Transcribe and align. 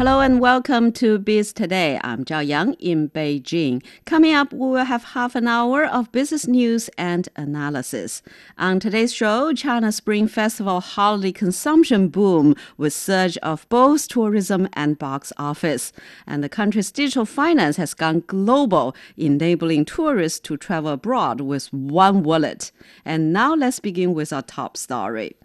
Hello 0.00 0.20
and 0.20 0.40
welcome 0.40 0.92
to 0.92 1.18
Biz 1.18 1.52
Today. 1.52 2.00
I'm 2.02 2.24
Zhao 2.24 2.40
Yang 2.40 2.72
in 2.78 3.10
Beijing. 3.10 3.84
Coming 4.06 4.32
up, 4.32 4.50
we 4.50 4.60
will 4.60 4.86
have 4.86 5.04
half 5.04 5.34
an 5.34 5.46
hour 5.46 5.84
of 5.84 6.10
business 6.10 6.46
news 6.46 6.88
and 6.96 7.28
analysis. 7.36 8.22
On 8.56 8.80
today's 8.80 9.12
show, 9.12 9.52
China 9.52 9.92
Spring 9.92 10.26
Festival 10.26 10.80
holiday 10.80 11.32
consumption 11.32 12.08
boom 12.08 12.54
with 12.78 12.94
surge 12.94 13.36
of 13.42 13.68
both 13.68 14.08
tourism 14.08 14.70
and 14.72 14.98
box 14.98 15.34
office. 15.36 15.92
And 16.26 16.42
the 16.42 16.48
country's 16.48 16.90
digital 16.90 17.26
finance 17.26 17.76
has 17.76 17.92
gone 17.92 18.24
global, 18.26 18.96
enabling 19.18 19.84
tourists 19.84 20.40
to 20.40 20.56
travel 20.56 20.92
abroad 20.92 21.42
with 21.42 21.70
one 21.74 22.22
wallet. 22.22 22.72
And 23.04 23.34
now 23.34 23.54
let's 23.54 23.80
begin 23.80 24.14
with 24.14 24.32
our 24.32 24.40
top 24.40 24.78
story. 24.78 25.36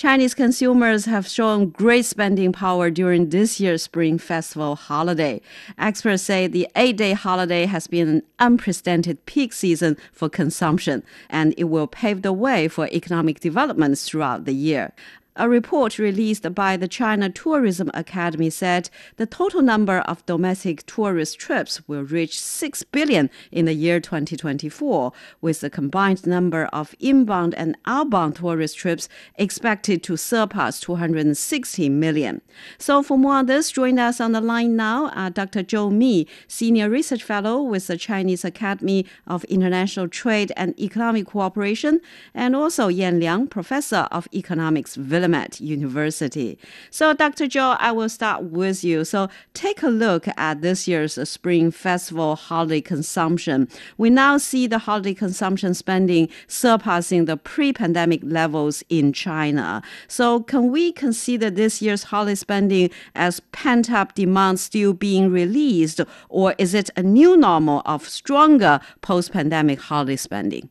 Chinese 0.00 0.32
consumers 0.32 1.04
have 1.04 1.28
shown 1.28 1.68
great 1.68 2.06
spending 2.06 2.52
power 2.52 2.88
during 2.88 3.28
this 3.28 3.60
year's 3.60 3.82
Spring 3.82 4.16
Festival 4.16 4.74
holiday. 4.74 5.42
Experts 5.76 6.22
say 6.22 6.46
the 6.46 6.66
eight 6.74 6.96
day 6.96 7.12
holiday 7.12 7.66
has 7.66 7.86
been 7.86 8.08
an 8.08 8.22
unprecedented 8.38 9.26
peak 9.26 9.52
season 9.52 9.98
for 10.10 10.30
consumption, 10.30 11.02
and 11.28 11.52
it 11.58 11.64
will 11.64 11.86
pave 11.86 12.22
the 12.22 12.32
way 12.32 12.66
for 12.66 12.86
economic 12.86 13.40
developments 13.40 14.08
throughout 14.08 14.46
the 14.46 14.54
year. 14.54 14.94
A 15.36 15.48
report 15.48 15.98
released 15.98 16.54
by 16.56 16.76
the 16.76 16.88
China 16.88 17.30
Tourism 17.30 17.88
Academy 17.94 18.50
said 18.50 18.90
the 19.16 19.26
total 19.26 19.62
number 19.62 20.00
of 20.00 20.26
domestic 20.26 20.84
tourist 20.86 21.38
trips 21.38 21.80
will 21.86 22.02
reach 22.02 22.38
6 22.40 22.82
billion 22.84 23.30
in 23.52 23.66
the 23.66 23.72
year 23.72 24.00
2024, 24.00 25.12
with 25.40 25.60
the 25.60 25.70
combined 25.70 26.26
number 26.26 26.64
of 26.72 26.96
inbound 26.98 27.54
and 27.54 27.78
outbound 27.86 28.36
tourist 28.36 28.76
trips 28.76 29.08
expected 29.36 30.02
to 30.02 30.16
surpass 30.16 30.80
260 30.80 31.88
million. 31.88 32.42
So, 32.76 33.00
for 33.00 33.16
more 33.16 33.34
on 33.34 33.46
this, 33.46 33.70
join 33.70 34.00
us 34.00 34.20
on 34.20 34.32
the 34.32 34.40
line 34.40 34.74
now, 34.74 35.06
uh, 35.14 35.28
Dr. 35.28 35.62
Zhou 35.62 35.92
Mi, 35.92 36.26
Senior 36.48 36.90
Research 36.90 37.22
Fellow 37.22 37.62
with 37.62 37.86
the 37.86 37.96
Chinese 37.96 38.44
Academy 38.44 39.06
of 39.28 39.44
International 39.44 40.08
Trade 40.08 40.50
and 40.56 40.78
Economic 40.78 41.26
Cooperation, 41.26 42.00
and 42.34 42.56
also 42.56 42.88
Yan 42.88 43.20
Liang, 43.20 43.46
Professor 43.46 44.08
of 44.10 44.26
Economics, 44.34 44.96
Willamette 45.20 45.60
University. 45.60 46.58
So, 46.90 47.12
Dr. 47.12 47.44
Zhou, 47.44 47.76
I 47.78 47.92
will 47.92 48.08
start 48.08 48.44
with 48.44 48.82
you. 48.82 49.04
So, 49.04 49.28
take 49.52 49.82
a 49.82 49.88
look 49.88 50.26
at 50.38 50.62
this 50.62 50.88
year's 50.88 51.28
Spring 51.28 51.70
Festival 51.70 52.36
holiday 52.36 52.80
consumption. 52.80 53.68
We 53.98 54.08
now 54.08 54.38
see 54.38 54.66
the 54.66 54.78
holiday 54.78 55.12
consumption 55.12 55.74
spending 55.74 56.30
surpassing 56.48 57.26
the 57.26 57.36
pre 57.36 57.70
pandemic 57.74 58.22
levels 58.24 58.82
in 58.88 59.12
China. 59.12 59.82
So, 60.08 60.40
can 60.40 60.70
we 60.72 60.90
consider 60.90 61.50
this 61.50 61.82
year's 61.82 62.04
holiday 62.04 62.34
spending 62.34 62.88
as 63.14 63.40
pent 63.52 63.90
up 63.90 64.14
demand 64.14 64.58
still 64.58 64.94
being 64.94 65.30
released, 65.30 66.00
or 66.30 66.54
is 66.56 66.72
it 66.72 66.88
a 66.96 67.02
new 67.02 67.36
normal 67.36 67.82
of 67.84 68.08
stronger 68.08 68.80
post 69.02 69.32
pandemic 69.32 69.80
holiday 69.80 70.16
spending? 70.16 70.70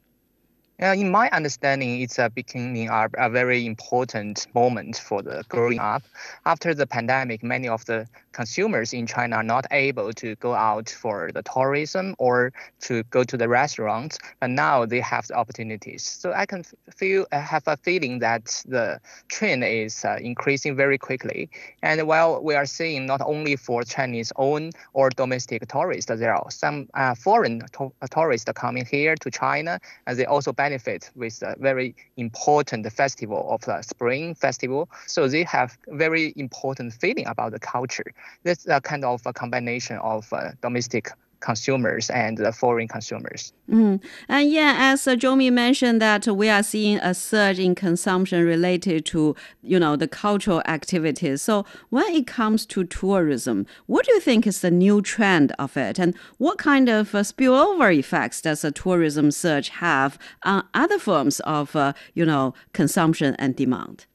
Uh, 0.82 0.96
in 0.98 1.12
my 1.12 1.30
understanding, 1.32 2.00
it's 2.00 2.18
a 2.20 2.30
beginning 2.30 2.90
of 2.90 3.14
a 3.18 3.30
very 3.30 3.66
important 3.66 4.48
moment 4.56 4.96
for 4.96 5.22
the 5.22 5.44
growing 5.50 5.78
up. 5.78 6.04
After 6.46 6.74
the 6.74 6.88
pandemic, 6.88 7.44
many 7.44 7.68
of 7.68 7.84
the 7.84 8.08
consumers 8.32 8.94
in 8.94 9.06
China 9.06 9.36
are 9.38 9.44
not 9.44 9.66
able 9.72 10.14
to 10.14 10.36
go 10.36 10.54
out 10.54 10.90
for 10.90 11.32
the 11.34 11.44
tourism 11.44 12.16
or 12.18 12.54
to 12.80 13.04
go 13.12 13.26
to 13.26 13.36
the 13.36 13.50
restaurants, 13.50 14.20
but 14.40 14.50
now 14.52 14.86
they 14.86 15.02
have 15.02 15.28
the 15.28 15.34
opportunities. 15.34 16.04
So 16.06 16.32
I 16.32 16.46
can 16.46 16.64
feel 16.96 17.26
have 17.34 17.64
a 17.68 17.76
feeling 17.76 18.20
that 18.20 18.64
the 18.66 19.02
trend 19.28 19.66
is 19.66 20.06
uh, 20.06 20.18
increasing 20.22 20.78
very 20.78 20.98
quickly. 20.98 21.50
And 21.84 22.08
while 22.08 22.42
we 22.42 22.56
are 22.56 22.66
seeing 22.66 23.06
not 23.06 23.20
only 23.20 23.58
for 23.58 23.84
Chinese 23.84 24.32
own 24.38 24.72
or 24.94 25.10
domestic 25.10 25.68
tourists, 25.68 26.10
there 26.10 26.34
are 26.34 26.50
some 26.52 26.88
uh, 26.94 27.16
foreign 27.16 27.66
to- 27.74 27.92
tourists 28.10 28.50
coming 28.56 28.86
here 28.86 29.16
to 29.18 29.30
China, 29.30 29.82
and 30.08 30.18
they 30.18 30.26
also 30.26 30.54
benefit 30.54 30.69
benefit 30.70 31.10
with 31.16 31.42
a 31.42 31.56
very 31.60 31.96
important 32.18 32.92
festival 32.92 33.42
of 33.50 33.62
the 33.62 33.82
Spring 33.82 34.36
Festival. 34.36 34.88
So 35.08 35.28
they 35.28 35.44
have 35.44 35.78
very 35.88 36.34
important 36.36 36.94
feeling 36.94 37.26
about 37.26 37.52
the 37.52 37.60
culture. 37.60 38.10
That's 38.44 38.68
a 38.68 38.80
kind 38.80 39.04
of 39.04 39.22
a 39.26 39.34
combination 39.34 39.98
of 39.98 40.32
uh, 40.32 40.52
domestic 40.62 41.10
consumers 41.40 42.10
and 42.10 42.38
the 42.38 42.52
foreign 42.52 42.88
consumers. 42.88 43.54
Mm. 43.70 44.02
And 44.28 44.52
yeah, 44.52 44.76
as 44.78 45.08
uh, 45.08 45.16
Zhou 45.16 45.38
Mi 45.38 45.50
mentioned 45.50 46.02
that 46.02 46.28
we 46.28 46.50
are 46.50 46.64
seeing 46.64 46.98
a 46.98 47.14
surge 47.14 47.60
in 47.60 47.76
consumption 47.76 48.46
related 48.46 49.06
to, 49.08 49.36
you 49.62 49.80
know, 49.80 49.96
the 49.96 50.08
cultural 50.08 50.62
activities. 50.66 51.42
So 51.42 51.66
when 51.90 52.14
it 52.14 52.28
comes 52.28 52.66
to 52.68 52.84
tourism, 52.84 53.66
what 53.86 54.06
do 54.06 54.14
you 54.14 54.20
think 54.20 54.46
is 54.48 54.62
the 54.62 54.72
new 54.72 55.02
trend 55.02 55.54
of 55.60 55.78
it? 55.78 56.00
And 56.00 56.16
what 56.38 56.58
kind 56.58 56.90
of 56.90 57.16
uh, 57.16 57.20
spillover 57.20 57.96
effects 57.96 58.42
does 58.42 58.64
a 58.64 58.72
tourism 58.72 59.32
surge 59.32 59.70
have 59.70 60.18
on 60.44 60.66
other 60.74 61.00
forms 61.00 61.40
of, 61.42 61.76
uh, 61.76 61.94
you 62.14 62.26
know, 62.26 62.54
consumption 62.74 63.36
and 63.40 63.56
demand? 63.56 64.06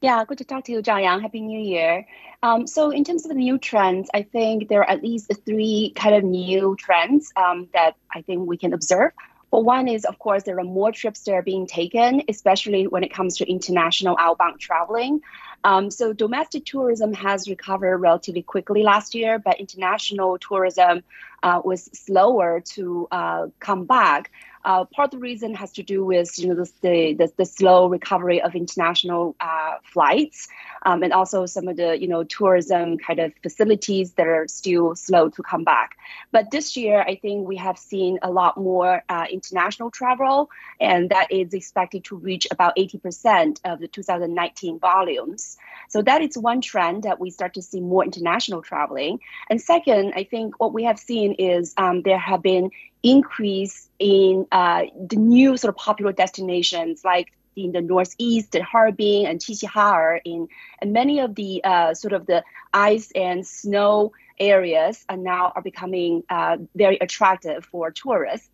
Yeah, 0.00 0.24
good 0.24 0.38
to 0.38 0.44
talk 0.44 0.64
to 0.64 0.72
you, 0.72 0.80
Zhao 0.80 1.02
Yang. 1.02 1.20
Happy 1.22 1.40
New 1.40 1.58
Year. 1.58 2.06
Um, 2.40 2.68
so 2.68 2.90
in 2.90 3.02
terms 3.02 3.24
of 3.24 3.30
the 3.30 3.34
new 3.34 3.58
trends, 3.58 4.08
I 4.14 4.22
think 4.22 4.68
there 4.68 4.80
are 4.80 4.88
at 4.88 5.02
least 5.02 5.32
three 5.44 5.92
kind 5.96 6.14
of 6.14 6.22
new 6.22 6.76
trends 6.78 7.32
um, 7.34 7.68
that 7.74 7.96
I 8.14 8.22
think 8.22 8.46
we 8.46 8.56
can 8.56 8.72
observe. 8.72 9.10
Well, 9.50 9.64
one 9.64 9.88
is, 9.88 10.04
of 10.04 10.20
course, 10.20 10.44
there 10.44 10.60
are 10.60 10.64
more 10.64 10.92
trips 10.92 11.24
that 11.24 11.32
are 11.32 11.42
being 11.42 11.66
taken, 11.66 12.22
especially 12.28 12.86
when 12.86 13.02
it 13.02 13.12
comes 13.12 13.38
to 13.38 13.50
international 13.50 14.16
outbound 14.20 14.60
traveling. 14.60 15.22
Um, 15.64 15.90
so 15.90 16.12
domestic 16.12 16.64
tourism 16.64 17.12
has 17.14 17.48
recovered 17.48 17.98
relatively 17.98 18.42
quickly 18.42 18.84
last 18.84 19.16
year, 19.16 19.40
but 19.40 19.58
international 19.58 20.38
tourism 20.38 21.02
uh, 21.42 21.60
was 21.64 21.90
slower 21.92 22.60
to 22.74 23.08
uh, 23.10 23.46
come 23.58 23.84
back. 23.84 24.30
Uh, 24.64 24.84
part 24.84 25.06
of 25.06 25.10
the 25.12 25.18
reason 25.18 25.54
has 25.54 25.72
to 25.72 25.82
do 25.82 26.04
with 26.04 26.38
you 26.38 26.48
know 26.48 26.54
the 26.54 26.70
the, 26.82 27.32
the 27.36 27.44
slow 27.44 27.88
recovery 27.88 28.40
of 28.42 28.54
international 28.54 29.36
uh, 29.40 29.76
flights, 29.84 30.48
um, 30.84 31.02
and 31.02 31.12
also 31.12 31.46
some 31.46 31.68
of 31.68 31.76
the 31.76 31.98
you 32.00 32.08
know 32.08 32.24
tourism 32.24 32.98
kind 32.98 33.20
of 33.20 33.32
facilities 33.42 34.12
that 34.12 34.26
are 34.26 34.46
still 34.48 34.94
slow 34.94 35.28
to 35.28 35.42
come 35.42 35.64
back. 35.64 35.96
But 36.32 36.50
this 36.50 36.76
year, 36.76 37.00
I 37.00 37.16
think 37.16 37.46
we 37.46 37.56
have 37.56 37.78
seen 37.78 38.18
a 38.22 38.30
lot 38.30 38.56
more 38.56 39.02
uh, 39.08 39.26
international 39.30 39.90
travel, 39.90 40.50
and 40.80 41.10
that 41.10 41.30
is 41.30 41.54
expected 41.54 42.04
to 42.04 42.16
reach 42.16 42.46
about 42.50 42.76
80% 42.76 43.60
of 43.64 43.80
the 43.80 43.88
2019 43.88 44.78
volumes. 44.78 45.56
So 45.88 46.02
that 46.02 46.22
is 46.22 46.36
one 46.36 46.60
trend 46.60 47.04
that 47.04 47.20
we 47.20 47.30
start 47.30 47.54
to 47.54 47.62
see 47.62 47.80
more 47.80 48.04
international 48.04 48.62
traveling. 48.62 49.20
And 49.48 49.60
second, 49.60 50.12
I 50.16 50.24
think 50.24 50.60
what 50.60 50.72
we 50.72 50.84
have 50.84 50.98
seen 50.98 51.34
is 51.34 51.74
um, 51.76 52.02
there 52.02 52.18
have 52.18 52.42
been 52.42 52.70
increase 53.02 53.88
in 53.98 54.46
uh, 54.52 54.82
the 55.08 55.16
new 55.16 55.56
sort 55.56 55.70
of 55.70 55.76
popular 55.76 56.12
destinations 56.12 57.04
like 57.04 57.32
in 57.56 57.72
the 57.72 57.80
northeast, 57.80 58.56
Harbin 58.56 59.26
and 59.26 59.40
Qiqihar, 59.40 60.20
in 60.24 60.48
and 60.80 60.92
many 60.92 61.18
of 61.20 61.34
the 61.34 61.62
uh, 61.64 61.94
sort 61.94 62.12
of 62.12 62.26
the 62.26 62.44
ice 62.72 63.10
and 63.14 63.46
snow 63.46 64.12
areas 64.38 65.04
are 65.08 65.16
now 65.16 65.52
are 65.56 65.62
becoming 65.62 66.22
uh, 66.30 66.56
very 66.74 66.98
attractive 66.98 67.64
for 67.64 67.90
tourists. 67.90 68.48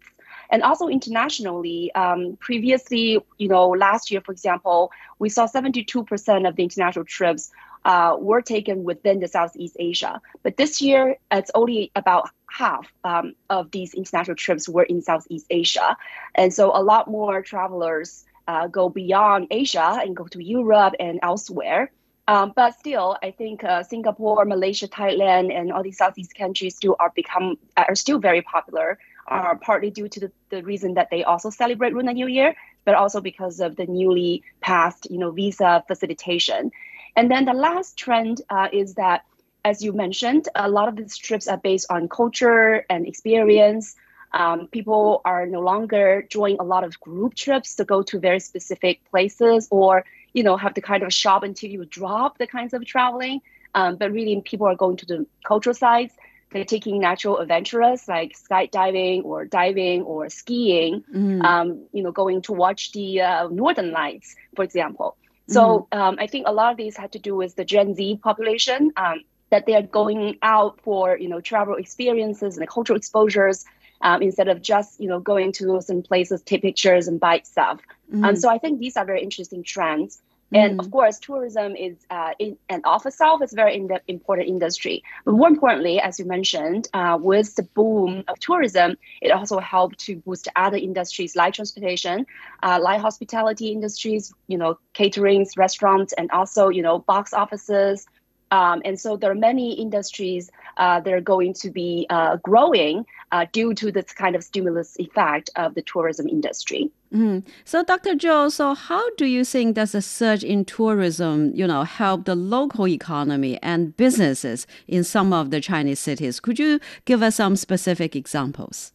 And 0.50 0.62
also 0.62 0.88
internationally, 0.88 1.92
um, 1.94 2.36
previously, 2.38 3.18
you 3.38 3.48
know, 3.48 3.70
last 3.70 4.10
year, 4.10 4.20
for 4.20 4.32
example, 4.32 4.92
we 5.18 5.28
saw 5.28 5.46
72% 5.46 6.48
of 6.48 6.56
the 6.56 6.62
international 6.62 7.04
trips 7.04 7.50
uh, 7.84 8.16
were 8.18 8.42
taken 8.42 8.84
within 8.84 9.20
the 9.20 9.28
Southeast 9.28 9.76
Asia. 9.78 10.20
But 10.42 10.56
this 10.56 10.80
year, 10.80 11.16
it's 11.30 11.50
only 11.54 11.90
about 11.94 12.30
half 12.50 12.92
um, 13.02 13.34
of 13.50 13.70
these 13.70 13.94
international 13.94 14.36
trips 14.36 14.68
were 14.68 14.84
in 14.84 15.02
Southeast 15.02 15.46
Asia. 15.50 15.96
And 16.34 16.52
so 16.52 16.70
a 16.74 16.82
lot 16.82 17.08
more 17.08 17.42
travelers 17.42 18.24
uh, 18.46 18.68
go 18.68 18.88
beyond 18.88 19.48
Asia 19.50 19.98
and 20.02 20.16
go 20.16 20.26
to 20.28 20.42
Europe 20.42 20.94
and 21.00 21.18
elsewhere. 21.22 21.90
Um, 22.26 22.52
but 22.56 22.78
still, 22.78 23.18
I 23.22 23.32
think 23.32 23.64
uh, 23.64 23.82
Singapore, 23.82 24.44
Malaysia, 24.46 24.88
Thailand, 24.88 25.54
and 25.54 25.70
all 25.72 25.82
these 25.82 25.98
Southeast 25.98 26.34
countries 26.34 26.74
still 26.76 26.96
are 26.98 27.12
become 27.14 27.58
are 27.76 27.94
still 27.94 28.18
very 28.18 28.40
popular. 28.40 28.98
Uh, 29.26 29.54
partly 29.54 29.90
due 29.90 30.06
to 30.06 30.20
the, 30.20 30.32
the 30.50 30.62
reason 30.62 30.94
that 30.94 31.08
they 31.10 31.24
also 31.24 31.48
celebrate 31.48 31.94
Lunar 31.94 32.12
New 32.12 32.26
Year, 32.26 32.54
but 32.84 32.94
also 32.94 33.22
because 33.22 33.58
of 33.60 33.74
the 33.74 33.86
newly 33.86 34.42
passed, 34.60 35.06
you 35.10 35.16
know, 35.18 35.30
visa 35.30 35.82
facilitation. 35.88 36.70
And 37.16 37.30
then 37.30 37.44
the 37.44 37.52
last 37.52 37.96
trend 37.96 38.40
uh, 38.50 38.68
is 38.72 38.94
that, 38.94 39.24
as 39.64 39.82
you 39.82 39.92
mentioned, 39.92 40.48
a 40.54 40.68
lot 40.68 40.88
of 40.88 40.96
these 40.96 41.16
trips 41.16 41.46
are 41.48 41.56
based 41.56 41.86
on 41.90 42.08
culture 42.08 42.84
and 42.90 43.06
experience. 43.06 43.94
Um, 44.32 44.66
people 44.66 45.20
are 45.24 45.46
no 45.46 45.60
longer 45.60 46.26
doing 46.28 46.56
a 46.58 46.64
lot 46.64 46.82
of 46.82 46.98
group 46.98 47.34
trips 47.34 47.76
to 47.76 47.84
go 47.84 48.02
to 48.02 48.18
very 48.18 48.40
specific 48.40 49.00
places 49.10 49.68
or, 49.70 50.04
you 50.32 50.42
know, 50.42 50.56
have 50.56 50.74
to 50.74 50.80
kind 50.80 51.04
of 51.04 51.14
shop 51.14 51.44
until 51.44 51.70
you 51.70 51.84
drop 51.84 52.38
the 52.38 52.46
kinds 52.46 52.74
of 52.74 52.84
traveling. 52.84 53.40
Um, 53.76 53.96
but 53.96 54.12
really, 54.12 54.40
people 54.40 54.66
are 54.66 54.76
going 54.76 54.96
to 54.98 55.06
the 55.06 55.26
cultural 55.44 55.74
sites. 55.74 56.14
they're 56.54 56.64
taking 56.64 57.00
natural 57.00 57.38
adventurers 57.38 58.06
like 58.06 58.32
skydiving 58.38 59.24
or 59.24 59.44
diving 59.44 60.02
or 60.02 60.28
skiing, 60.28 61.02
mm. 61.12 61.42
um, 61.44 61.84
you 61.92 62.02
know, 62.02 62.12
going 62.12 62.40
to 62.42 62.52
watch 62.52 62.92
the 62.92 63.20
uh, 63.20 63.48
northern 63.48 63.90
lights, 63.90 64.36
for 64.54 64.64
example. 64.64 65.16
So 65.48 65.88
mm. 65.92 65.98
um, 65.98 66.16
I 66.18 66.26
think 66.26 66.46
a 66.46 66.52
lot 66.52 66.72
of 66.72 66.76
these 66.76 66.96
had 66.96 67.12
to 67.12 67.18
do 67.18 67.36
with 67.36 67.56
the 67.56 67.64
Gen 67.64 67.94
Z 67.94 68.20
population 68.22 68.92
um, 68.96 69.22
that 69.50 69.66
they 69.66 69.74
are 69.74 69.82
going 69.82 70.38
out 70.42 70.80
for 70.80 71.18
you 71.18 71.28
know 71.28 71.40
travel 71.40 71.74
experiences 71.74 72.56
and 72.56 72.68
cultural 72.68 72.96
exposures 72.96 73.64
um, 74.00 74.22
instead 74.22 74.48
of 74.48 74.62
just 74.62 75.00
you 75.00 75.08
know 75.08 75.20
going 75.20 75.52
to 75.52 75.80
some 75.80 76.02
places, 76.02 76.42
take 76.42 76.62
pictures 76.62 77.08
and 77.08 77.20
buy 77.20 77.40
stuff. 77.44 77.80
Mm. 78.12 78.28
And 78.28 78.38
so 78.38 78.48
I 78.48 78.58
think 78.58 78.80
these 78.80 78.96
are 78.96 79.04
very 79.04 79.22
interesting 79.22 79.62
trends. 79.62 80.20
And 80.54 80.78
of 80.78 80.86
mm. 80.86 80.92
course, 80.92 81.18
tourism 81.18 81.74
is 81.74 81.96
uh, 82.10 82.30
in 82.38 82.56
and 82.68 82.80
of 82.84 83.04
itself 83.04 83.42
is 83.42 83.52
a 83.52 83.56
very 83.56 83.74
in- 83.74 83.90
important 84.06 84.48
industry. 84.48 85.02
But 85.24 85.32
more 85.32 85.48
importantly, 85.48 86.00
as 86.00 86.20
you 86.20 86.26
mentioned, 86.26 86.88
uh, 86.94 87.18
with 87.20 87.56
the 87.56 87.64
boom 87.64 88.22
of 88.28 88.38
tourism, 88.38 88.96
it 89.20 89.32
also 89.32 89.58
helped 89.58 89.98
to 90.06 90.16
boost 90.16 90.46
other 90.54 90.76
industries 90.76 91.34
like 91.34 91.54
transportation, 91.54 92.24
uh, 92.62 92.78
like 92.80 93.00
hospitality 93.00 93.72
industries, 93.72 94.32
you 94.46 94.56
know, 94.56 94.78
caterings, 94.94 95.56
restaurants, 95.56 96.12
and 96.12 96.30
also 96.30 96.68
you 96.68 96.82
know 96.82 97.00
box 97.00 97.34
offices, 97.34 98.06
um, 98.50 98.82
and 98.84 98.98
so 98.98 99.16
there 99.16 99.30
are 99.30 99.34
many 99.34 99.74
industries 99.74 100.50
uh, 100.76 101.00
that 101.00 101.12
are 101.12 101.20
going 101.20 101.54
to 101.54 101.70
be 101.70 102.06
uh, 102.10 102.36
growing 102.36 103.06
uh, 103.32 103.46
due 103.52 103.74
to 103.74 103.90
this 103.90 104.12
kind 104.12 104.36
of 104.36 104.44
stimulus 104.44 104.96
effect 104.98 105.50
of 105.56 105.74
the 105.74 105.82
tourism 105.82 106.28
industry. 106.28 106.90
Mm. 107.12 107.44
So, 107.64 107.82
Dr. 107.84 108.14
Zhou, 108.14 108.50
so 108.50 108.74
how 108.74 109.08
do 109.16 109.26
you 109.26 109.44
think 109.44 109.76
does 109.76 109.94
a 109.94 110.02
surge 110.02 110.42
in 110.42 110.64
tourism, 110.64 111.52
you 111.54 111.66
know, 111.66 111.84
help 111.84 112.24
the 112.24 112.34
local 112.34 112.88
economy 112.88 113.58
and 113.62 113.96
businesses 113.96 114.66
in 114.88 115.04
some 115.04 115.32
of 115.32 115.50
the 115.50 115.60
Chinese 115.60 116.00
cities? 116.00 116.40
Could 116.40 116.58
you 116.58 116.80
give 117.04 117.22
us 117.22 117.36
some 117.36 117.56
specific 117.56 118.16
examples? 118.16 118.92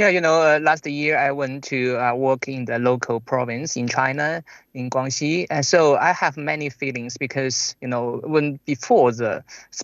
Yeah, 0.00 0.08
you 0.08 0.22
know, 0.22 0.40
uh, 0.40 0.58
last 0.62 0.86
year 0.86 1.18
I 1.18 1.30
went 1.30 1.64
to 1.64 1.98
uh, 1.98 2.14
work 2.14 2.48
in 2.48 2.64
the 2.64 2.78
local 2.78 3.20
province 3.20 3.76
in 3.76 3.86
China, 3.86 4.42
in 4.74 4.88
Guangxi, 4.90 5.46
and 5.50 5.66
so 5.66 5.96
I 5.96 6.12
have 6.12 6.36
many 6.36 6.70
feelings 6.70 7.16
because 7.16 7.74
you 7.80 7.88
know 7.88 8.20
when 8.24 8.60
before 8.66 9.12
the 9.12 9.42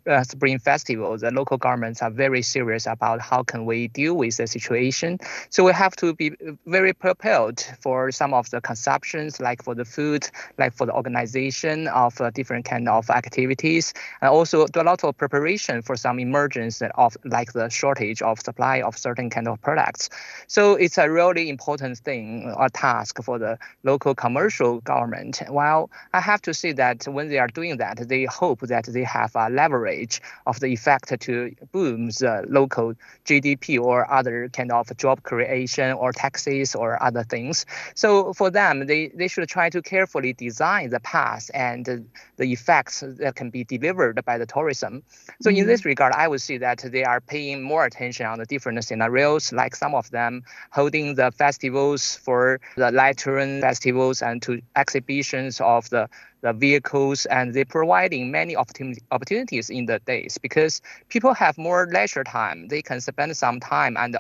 uh, 0.09 0.23
Spring 0.23 0.59
Festival, 0.59 1.17
the 1.19 1.31
local 1.31 1.57
governments 1.57 2.03
are 2.03 2.11
very 2.11 2.43
serious 2.43 2.87
about 2.87 3.21
how 3.21 3.43
can 3.43 3.67
we 3.67 3.89
deal 3.89 4.15
with 4.15 4.37
the 4.37 4.47
situation. 4.47 5.19
So 5.51 5.65
we 5.65 5.73
have 5.73 5.97
to 5.97 6.15
be 6.15 6.33
very 6.67 6.93
prepared 6.93 7.61
for 7.81 8.13
some 8.13 8.33
of 8.33 8.51
the 8.51 8.61
consumptions, 8.61 9.41
like 9.41 9.63
for 9.63 9.75
the 9.75 9.85
food, 9.85 10.29
like 10.59 10.73
for 10.73 10.87
the 10.87 10.93
organization 10.93 11.89
of 11.89 12.21
uh, 12.21 12.31
different 12.31 12.65
kind 12.65 12.89
of 12.89 13.11
activities, 13.11 13.93
and 14.21 14.31
also 14.31 14.67
do 14.67 14.81
a 14.81 14.85
lot 14.85 15.03
of 15.03 15.17
preparation 15.17 15.83
for 15.83 15.97
some 15.97 16.21
emergence 16.21 16.81
of 16.95 17.17
like 17.25 17.53
the 17.53 17.69
shortage 17.69 18.23
of 18.23 18.41
supply 18.41 18.81
of 18.83 18.97
certain 18.97 19.31
kind 19.31 19.49
of 19.49 19.61
products. 19.63 20.09
So 20.47 20.75
it's 20.77 20.99
a 20.99 21.11
really 21.11 21.49
important 21.49 21.99
thing, 21.99 22.55
a 22.59 22.71
task 22.71 23.23
for 23.23 23.39
the 23.39 23.59
local 23.83 24.15
commercial 24.15 24.76
government. 24.81 25.43
While 25.49 25.91
I 26.13 26.21
have 26.21 26.43
to 26.43 26.55
say 26.55 26.73
that 26.73 27.07
when 27.07 27.29
they 27.29 27.39
are 27.39 27.49
doing 27.49 27.77
that, 27.79 28.09
they 28.09 28.25
hope 28.25 28.61
that 28.61 28.87
they 28.87 29.05
have 29.05 29.33
a 29.35 29.49
leverage 29.51 30.21
of 30.47 30.61
the 30.61 30.69
effect 30.69 31.19
to 31.21 31.55
boom 31.73 32.07
the 32.09 32.45
local 32.49 32.95
GDP 33.25 33.81
or 33.81 34.11
other 34.11 34.49
kind 34.51 34.73
of 34.73 34.95
job 34.97 35.23
creation 35.23 35.93
or 35.93 36.13
taxes 36.13 36.75
or 36.75 37.03
other 37.03 37.25
things. 37.25 37.67
So 37.95 38.33
for 38.33 38.51
them, 38.51 38.87
they, 38.87 39.09
they 39.09 39.29
should 39.29 39.49
try 39.49 39.71
to 39.71 39.83
carefully 39.83 40.33
design 40.33 40.91
the 40.91 41.01
path 41.01 41.51
and 41.55 42.07
the 42.37 42.53
effects 42.53 43.03
that 43.07 43.35
can 43.35 43.51
be 43.51 43.65
delivered 43.65 44.25
by 44.25 44.39
the 44.39 44.47
tourism. 44.47 45.03
So 45.41 45.51
mm-hmm. 45.51 45.61
in 45.61 45.67
this 45.67 45.85
regard, 45.85 46.13
I 46.13 46.29
would 46.29 46.41
say 46.41 46.59
that 46.59 46.79
they 46.79 47.05
are 47.05 47.21
paying 47.21 47.63
more 47.63 47.85
attention 47.85 48.27
on 48.27 48.39
the 48.39 48.47
different 48.47 48.83
scenarios, 48.85 49.53
like 49.53 49.75
some 49.75 49.95
of 49.95 50.11
them 50.11 50.43
holding 50.71 51.15
the 51.15 51.31
festivals 51.33 52.17
for 52.17 52.61
the 52.77 52.91
touring 53.17 53.61
festivals 53.61 54.23
and 54.23 54.43
to 54.43 54.61
exhibitions 54.77 55.61
of 55.61 55.89
the 55.91 56.09
the 56.43 56.53
vehicles 56.53 57.27
and 57.27 57.55
they're 57.55 57.65
providing 57.65 58.31
many 58.31 58.57
opportunities 58.57 59.71
in 59.71 59.87
the 59.87 59.99
days 60.01 60.39
because 60.39 60.81
people 61.09 61.35
have 61.35 61.59
more 61.59 61.89
leisure 61.93 62.25
time. 62.25 62.69
They 62.69 62.83
can 62.83 63.01
spend 63.01 63.37
some 63.37 63.61
time 63.61 63.97
and 63.97 64.17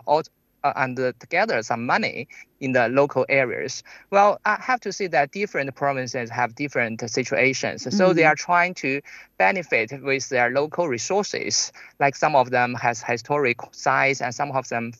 uh, 0.64 0.72
and 0.76 0.96
together 1.20 1.62
some 1.62 1.86
money 1.86 2.28
in 2.60 2.72
the 2.72 2.88
local 2.88 3.26
areas. 3.28 3.82
Well, 4.10 4.40
I 4.44 4.56
have 4.60 4.80
to 4.80 4.92
say 4.92 5.06
that 5.08 5.32
different 5.32 5.74
provinces 5.74 6.30
have 6.30 6.54
different 6.54 7.08
situations. 7.10 7.82
So 7.82 7.90
mm-hmm. 7.90 8.16
they 8.16 8.24
are 8.24 8.34
trying 8.34 8.74
to 8.74 9.00
benefit 9.38 9.92
with 10.02 10.28
their 10.30 10.50
local 10.50 10.88
resources. 10.88 11.72
Like 12.00 12.16
some 12.16 12.34
of 12.34 12.50
them 12.50 12.74
has 12.74 13.02
historic 13.02 13.58
sites 13.72 14.20
and 14.20 14.34
some 14.34 14.52
of 14.52 14.68
them 14.68 14.92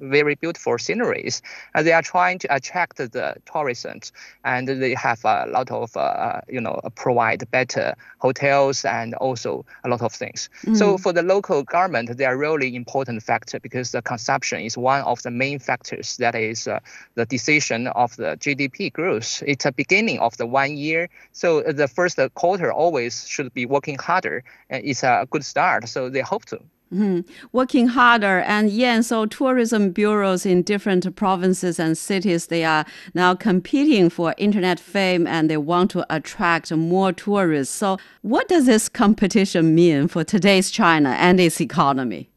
very 0.00 0.34
beautiful 0.34 0.78
sceneries. 0.78 1.42
And 1.74 1.86
they 1.86 1.92
are 1.92 2.02
trying 2.02 2.38
to 2.40 2.54
attract 2.54 2.98
the 2.98 3.36
tourists 3.50 4.12
and 4.44 4.68
they 4.68 4.94
have 4.94 5.24
a 5.24 5.46
lot 5.48 5.70
of, 5.70 5.96
uh, 5.96 6.40
you 6.48 6.60
know, 6.60 6.80
provide 6.94 7.50
better 7.50 7.94
hotels 8.18 8.84
and 8.84 9.14
also 9.14 9.64
a 9.84 9.88
lot 9.88 10.02
of 10.02 10.12
things. 10.12 10.50
Mm-hmm. 10.62 10.74
So 10.74 10.98
for 10.98 11.12
the 11.12 11.22
local 11.22 11.62
government, 11.62 12.16
they 12.16 12.26
are 12.26 12.36
really 12.36 12.76
important 12.76 13.22
factor 13.22 13.58
because 13.60 13.92
the 13.92 14.02
consumption 14.02 14.60
is 14.60 14.76
one 14.76 15.02
of 15.02 15.22
the 15.22 15.30
main 15.30 15.58
factors 15.58 16.16
that 16.18 16.34
is 16.34 16.68
uh, 16.68 16.80
the 17.14 17.26
decision 17.26 17.88
of 17.88 18.16
the 18.16 18.36
GDP 18.36 18.92
growth. 18.92 19.42
It's 19.46 19.66
a 19.66 19.72
beginning 19.72 20.18
of 20.20 20.36
the 20.36 20.46
one 20.46 20.76
year. 20.76 21.08
So 21.32 21.62
the 21.62 21.88
first 21.88 22.18
quarter 22.34 22.72
always 22.72 23.26
should 23.26 23.52
be 23.54 23.66
working 23.66 23.98
harder. 23.98 24.44
And 24.68 24.84
it's 24.84 25.02
a 25.02 25.26
good 25.30 25.44
start. 25.44 25.88
So 25.88 26.08
they 26.08 26.20
hope 26.20 26.44
to. 26.46 26.60
Mm-hmm. 26.92 27.20
Working 27.52 27.86
harder 27.86 28.40
and 28.40 28.68
yeah, 28.68 29.00
so 29.02 29.24
tourism 29.24 29.92
bureaus 29.92 30.44
in 30.44 30.62
different 30.62 31.14
provinces 31.14 31.78
and 31.78 31.96
cities 31.96 32.48
they 32.48 32.64
are 32.64 32.84
now 33.14 33.36
competing 33.36 34.10
for 34.10 34.34
internet 34.38 34.80
fame 34.80 35.24
and 35.24 35.48
they 35.48 35.56
want 35.56 35.92
to 35.92 36.04
attract 36.12 36.72
more 36.72 37.12
tourists. 37.12 37.72
So, 37.72 37.98
what 38.22 38.48
does 38.48 38.66
this 38.66 38.88
competition 38.88 39.72
mean 39.72 40.08
for 40.08 40.24
today's 40.24 40.68
China 40.68 41.10
and 41.10 41.38
its 41.38 41.60
economy? 41.60 42.29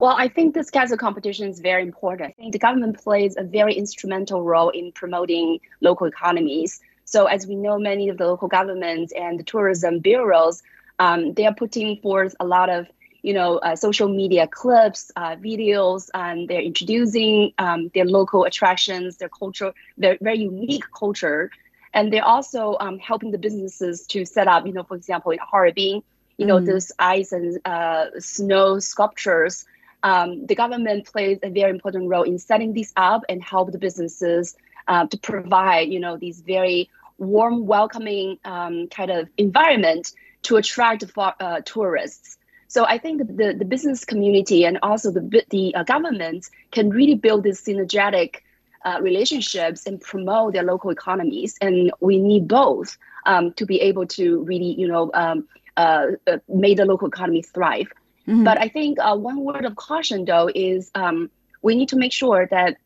Well, 0.00 0.16
I 0.16 0.28
think 0.28 0.54
this 0.54 0.70
kind 0.70 0.90
of 0.90 0.98
competition 0.98 1.50
is 1.50 1.60
very 1.60 1.82
important. 1.82 2.30
I 2.30 2.32
think 2.32 2.52
the 2.54 2.58
government 2.58 2.96
plays 3.04 3.36
a 3.36 3.42
very 3.42 3.74
instrumental 3.74 4.42
role 4.42 4.70
in 4.70 4.92
promoting 4.92 5.60
local 5.82 6.06
economies. 6.06 6.80
So, 7.04 7.26
as 7.26 7.46
we 7.46 7.54
know, 7.54 7.78
many 7.78 8.08
of 8.08 8.16
the 8.16 8.26
local 8.26 8.48
governments 8.48 9.12
and 9.14 9.38
the 9.38 9.42
tourism 9.44 9.98
bureaus, 9.98 10.62
um, 10.98 11.34
they 11.34 11.44
are 11.44 11.52
putting 11.52 11.98
forth 11.98 12.34
a 12.40 12.46
lot 12.46 12.70
of 12.70 12.86
you 13.20 13.34
know, 13.34 13.58
uh, 13.58 13.76
social 13.76 14.08
media 14.08 14.46
clips, 14.46 15.12
uh, 15.16 15.36
videos, 15.36 16.08
and 16.14 16.48
they're 16.48 16.62
introducing 16.62 17.52
um, 17.58 17.90
their 17.92 18.06
local 18.06 18.44
attractions, 18.44 19.18
their 19.18 19.28
culture, 19.28 19.74
their 19.98 20.16
very 20.22 20.38
unique 20.38 20.86
culture, 20.98 21.50
and 21.92 22.10
they're 22.10 22.24
also 22.24 22.78
um, 22.80 22.98
helping 22.98 23.32
the 23.32 23.38
businesses 23.38 24.06
to 24.06 24.24
set 24.24 24.48
up, 24.48 24.66
you 24.66 24.72
know, 24.72 24.82
for 24.82 24.96
example, 24.96 25.32
in 25.32 25.38
Harbin, 25.38 26.02
you 26.38 26.46
know, 26.46 26.56
mm. 26.56 26.64
this 26.64 26.90
ice 26.98 27.32
and 27.32 27.58
uh, 27.66 28.06
snow 28.18 28.78
sculptures 28.78 29.66
um, 30.02 30.46
the 30.46 30.54
government 30.54 31.06
plays 31.06 31.38
a 31.42 31.50
very 31.50 31.70
important 31.70 32.08
role 32.08 32.22
in 32.22 32.38
setting 32.38 32.72
these 32.72 32.92
up 32.96 33.22
and 33.28 33.42
help 33.42 33.72
the 33.72 33.78
businesses 33.78 34.56
uh, 34.88 35.06
to 35.06 35.18
provide, 35.18 35.88
you 35.88 36.00
know, 36.00 36.16
these 36.16 36.40
very 36.40 36.90
warm, 37.18 37.66
welcoming 37.66 38.38
um, 38.44 38.88
kind 38.88 39.10
of 39.10 39.28
environment 39.36 40.12
to 40.42 40.56
attract 40.56 41.04
uh, 41.16 41.60
tourists. 41.64 42.38
So 42.68 42.86
I 42.86 42.98
think 42.98 43.18
the, 43.18 43.24
the, 43.24 43.54
the, 43.58 43.64
business 43.64 44.04
community 44.04 44.64
and 44.64 44.78
also 44.82 45.10
the, 45.10 45.44
the 45.50 45.74
uh, 45.74 45.82
government 45.82 46.48
can 46.70 46.90
really 46.90 47.16
build 47.16 47.42
these 47.42 47.60
synergetic 47.60 48.36
uh, 48.84 48.98
relationships 49.02 49.86
and 49.86 50.00
promote 50.00 50.52
their 50.52 50.62
local 50.62 50.90
economies. 50.90 51.56
And 51.60 51.92
we 52.00 52.18
need 52.18 52.48
both 52.48 52.96
um, 53.26 53.52
to 53.54 53.66
be 53.66 53.80
able 53.80 54.06
to 54.06 54.44
really, 54.44 54.74
you 54.78 54.88
know, 54.88 55.10
um, 55.14 55.48
uh, 55.76 56.06
uh, 56.26 56.38
make 56.48 56.76
the 56.76 56.84
local 56.84 57.08
economy 57.08 57.42
thrive. 57.42 57.92
Mm-hmm. 58.28 58.44
But 58.44 58.60
I 58.60 58.68
think 58.68 58.98
uh, 59.00 59.16
one 59.16 59.40
word 59.44 59.64
of 59.64 59.76
caution, 59.76 60.24
though, 60.24 60.50
is 60.54 60.90
um, 60.94 61.30
we 61.62 61.74
need 61.74 61.88
to 61.90 61.96
make 61.96 62.12
sure 62.12 62.46
that 62.50 62.76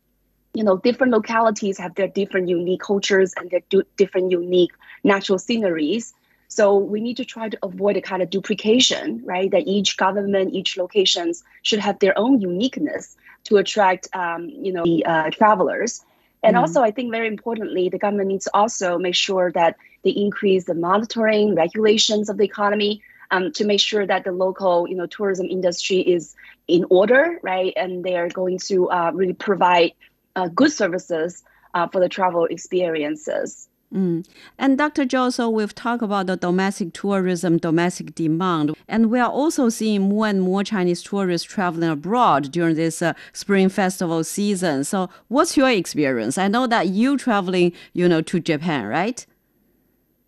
you 0.55 0.63
know 0.63 0.77
different 0.79 1.13
localities 1.13 1.79
have 1.79 1.95
their 1.97 2.09
different 2.09 2.49
unique 2.49 2.81
cultures 2.81 3.35
and 3.37 3.51
their 3.51 3.63
du- 3.69 3.87
different 3.97 4.31
unique 4.31 4.73
natural 5.03 5.39
sceneries. 5.39 6.15
So 6.49 6.77
we 6.77 7.01
need 7.01 7.17
to 7.17 7.25
try 7.25 7.49
to 7.49 7.59
avoid 7.65 7.97
a 7.97 8.01
kind 8.01 8.23
of 8.23 8.31
duplication, 8.31 9.23
right? 9.25 9.51
That 9.51 9.67
each 9.67 9.97
government, 9.97 10.55
each 10.55 10.77
locations 10.77 11.43
should 11.63 11.81
have 11.81 11.99
their 11.99 12.17
own 12.17 12.41
uniqueness 12.41 13.17
to 13.45 13.57
attract, 13.57 14.09
um, 14.15 14.49
you 14.49 14.73
know, 14.73 14.85
the 14.85 15.05
uh, 15.05 15.31
travelers. 15.31 16.05
And 16.45 16.55
mm-hmm. 16.55 16.61
also, 16.61 16.83
I 16.83 16.91
think 16.91 17.11
very 17.11 17.27
importantly, 17.27 17.89
the 17.89 17.99
government 17.99 18.29
needs 18.29 18.45
to 18.45 18.51
also 18.55 18.99
make 18.99 19.15
sure 19.15 19.51
that 19.53 19.77
they 20.05 20.11
increase 20.11 20.65
the 20.65 20.75
monitoring 20.75 21.55
regulations 21.55 22.29
of 22.29 22.37
the 22.37 22.45
economy 22.45 23.03
um, 23.31 23.53
to 23.53 23.65
make 23.65 23.81
sure 23.81 24.07
that 24.07 24.25
the 24.25 24.33
local, 24.33 24.89
you 24.89 24.97
know, 24.97 25.07
tourism 25.07 25.47
industry 25.47 25.99
is 25.99 26.35
in 26.69 26.85
order, 26.91 27.39
right? 27.43 27.73
And 27.77 28.05
they 28.05 28.17
are 28.17 28.29
going 28.29 28.59
to 28.67 28.91
uh, 28.91 29.11
really 29.15 29.35
provide 29.35 29.93
uh, 30.37 30.49
good 30.49 30.73
services 30.73 31.43
uh, 31.75 31.89
for 31.89 32.01
the 32.01 32.09
travel 32.09 32.47
experiences. 32.47 33.69
Mm. 33.95 34.27
And 34.59 34.77
Dr. 34.77 35.05
Zhou, 35.05 35.33
so 35.33 35.49
we've 35.49 35.75
talked 35.75 36.03
about 36.03 36.27
the 36.27 36.37
domestic 36.37 36.93
tourism, 36.93 37.59
domestic 37.59 38.15
demand, 38.15 38.75
and 38.89 39.09
we 39.09 39.21
are 39.21 39.31
also 39.31 39.69
seeing 39.69 40.03
more 40.03 40.27
and 40.27 40.43
more 40.43 40.65
Chinese 40.65 41.01
tourists 41.01 41.47
traveling 41.47 41.91
abroad 41.91 42.51
during 42.51 42.75
this 42.75 43.03
uh, 43.03 43.13
Spring 43.33 43.69
Festival 43.69 44.25
season. 44.25 44.83
So, 44.83 45.11
what's 45.29 45.57
your 45.57 45.71
experience? 45.71 46.39
I 46.39 46.49
know 46.49 46.67
that 46.67 46.89
you 46.89 47.17
traveling, 47.17 47.73
you 47.93 48.09
know, 48.09 48.21
to 48.23 48.41
Japan, 48.41 48.87
right? 48.87 49.25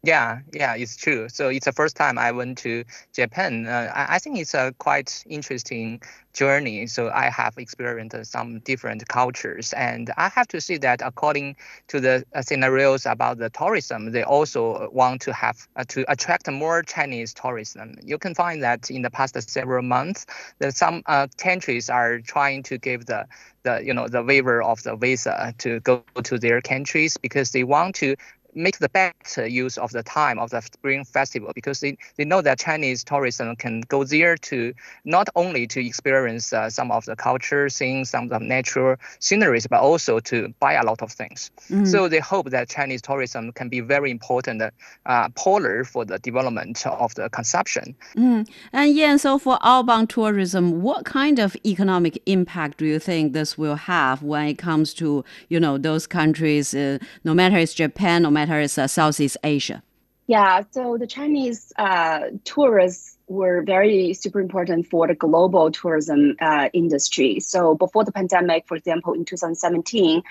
Yeah, 0.06 0.38
yeah, 0.52 0.76
it's 0.76 0.96
true. 0.96 1.28
So 1.28 1.48
it's 1.48 1.64
the 1.64 1.72
first 1.72 1.96
time 1.96 2.16
I 2.16 2.30
went 2.30 2.58
to 2.58 2.84
Japan. 3.12 3.66
Uh, 3.66 3.90
I, 3.92 4.14
I, 4.14 4.18
think 4.20 4.38
it's 4.38 4.54
a 4.54 4.72
quite 4.78 5.25
interesting 5.28 6.00
journey. 6.32 6.86
So 6.86 7.10
I 7.10 7.28
have 7.28 7.58
experienced 7.58 8.30
some 8.30 8.60
different 8.60 9.08
cultures, 9.08 9.72
and 9.72 10.12
I 10.16 10.28
have 10.28 10.46
to 10.48 10.60
say 10.60 10.78
that 10.78 11.02
according 11.02 11.56
to 11.88 11.98
the 11.98 12.25
uh, 12.36 12.42
scenarios 12.42 13.04
about 13.04 13.38
the 13.38 13.50
tourism, 13.50 14.12
they 14.12 14.22
also 14.22 14.88
want 14.92 15.22
to 15.22 15.32
have 15.32 15.66
uh, 15.75 15.82
to 15.88 16.04
attract 16.06 16.48
more 16.52 16.84
Chinese 16.84 17.34
tourism. 17.34 17.96
You 18.00 18.16
can 18.16 18.32
find 18.32 18.62
that 18.62 18.88
in 18.92 19.02
the 19.02 19.10
past 19.10 19.34
several 19.50 19.82
months, 19.82 20.25
that 20.60 20.76
some 20.76 21.02
uh, 21.06 21.26
countries 21.36 21.90
are 21.90 22.20
trying 22.20 22.62
to 22.64 22.78
give 22.78 23.06
the 23.06 23.26
the 23.66 23.84
you 23.84 23.92
know 23.92 24.06
the 24.06 24.22
waiver 24.22 24.62
of 24.62 24.82
the 24.84 24.94
visa 24.94 25.52
to 25.58 25.80
go 25.80 26.04
to 26.22 26.38
their 26.38 26.60
countries 26.62 27.16
because 27.16 27.50
they 27.50 27.64
want 27.64 27.96
to 27.96 28.14
make 28.56 28.78
the 28.78 28.88
better 28.88 29.46
use 29.46 29.76
of 29.78 29.92
the 29.92 30.02
time 30.02 30.38
of 30.38 30.50
the 30.50 30.60
Spring 30.60 31.04
Festival 31.04 31.52
because 31.54 31.80
they, 31.80 31.96
they 32.16 32.25
know 32.25 32.40
that 32.40 32.58
Chinese 32.58 33.04
tourism 33.04 33.54
can 33.56 33.82
go 33.82 34.02
there 34.02 34.36
to 34.36 34.72
not 35.04 35.28
only 35.36 35.66
to 35.66 35.84
experience 35.84 36.52
uh, 36.52 36.70
some 36.70 36.90
of 36.90 37.04
the 37.04 37.14
culture, 37.14 37.68
seeing 37.68 38.04
some 38.04 38.25
of 38.25 38.30
the 38.30 38.38
natural 38.38 38.96
sceneries, 39.18 39.66
but 39.66 39.80
also 39.80 40.18
to 40.20 40.52
buy 40.58 40.72
a 40.72 40.84
lot 40.84 41.02
of 41.02 41.12
things. 41.12 41.50
Mm. 41.70 41.86
So 41.86 42.08
they 42.08 42.18
hope 42.18 42.50
that 42.50 42.68
Chinese 42.68 43.02
tourism 43.02 43.52
can 43.52 43.68
be 43.68 43.80
very 43.80 44.10
important 44.10 44.62
uh, 44.62 45.28
polar 45.36 45.84
for 45.84 46.04
the 46.04 46.18
development 46.18 46.86
of 46.86 47.14
the 47.14 47.28
consumption. 47.28 47.94
Mm. 48.16 48.48
And 48.72 48.94
yeah, 48.94 49.16
so 49.16 49.38
for 49.38 49.58
outbound 49.62 50.10
tourism, 50.10 50.82
what 50.82 51.04
kind 51.04 51.38
of 51.38 51.56
economic 51.64 52.22
impact 52.26 52.78
do 52.78 52.86
you 52.86 52.98
think 52.98 53.32
this 53.32 53.58
will 53.58 53.76
have 53.76 54.22
when 54.22 54.46
it 54.48 54.58
comes 54.58 54.94
to 54.94 55.25
you 55.48 55.60
know 55.60 55.76
those 55.76 56.06
countries, 56.06 56.75
uh, 56.75 56.98
no 57.25 57.34
matter 57.34 57.58
it's 57.58 57.75
Japan, 57.75 58.22
no 58.22 58.30
matter 58.30 58.45
matters 58.46 58.78
uh, 58.78 58.86
Southeast 58.86 59.36
Asia? 59.44 59.82
Yeah, 60.26 60.62
so 60.70 60.96
the 60.98 61.06
Chinese 61.06 61.72
uh, 61.78 62.30
tourists 62.44 63.16
were 63.28 63.62
very 63.62 64.12
super 64.14 64.40
important 64.40 64.86
for 64.86 65.06
the 65.06 65.14
global 65.14 65.70
tourism 65.70 66.36
uh, 66.40 66.68
industry. 66.72 67.40
So 67.40 67.74
before 67.74 68.04
the 68.04 68.12
pandemic, 68.12 68.66
for 68.66 68.76
example, 68.76 69.12
in 69.12 69.24
2017, 69.24 70.22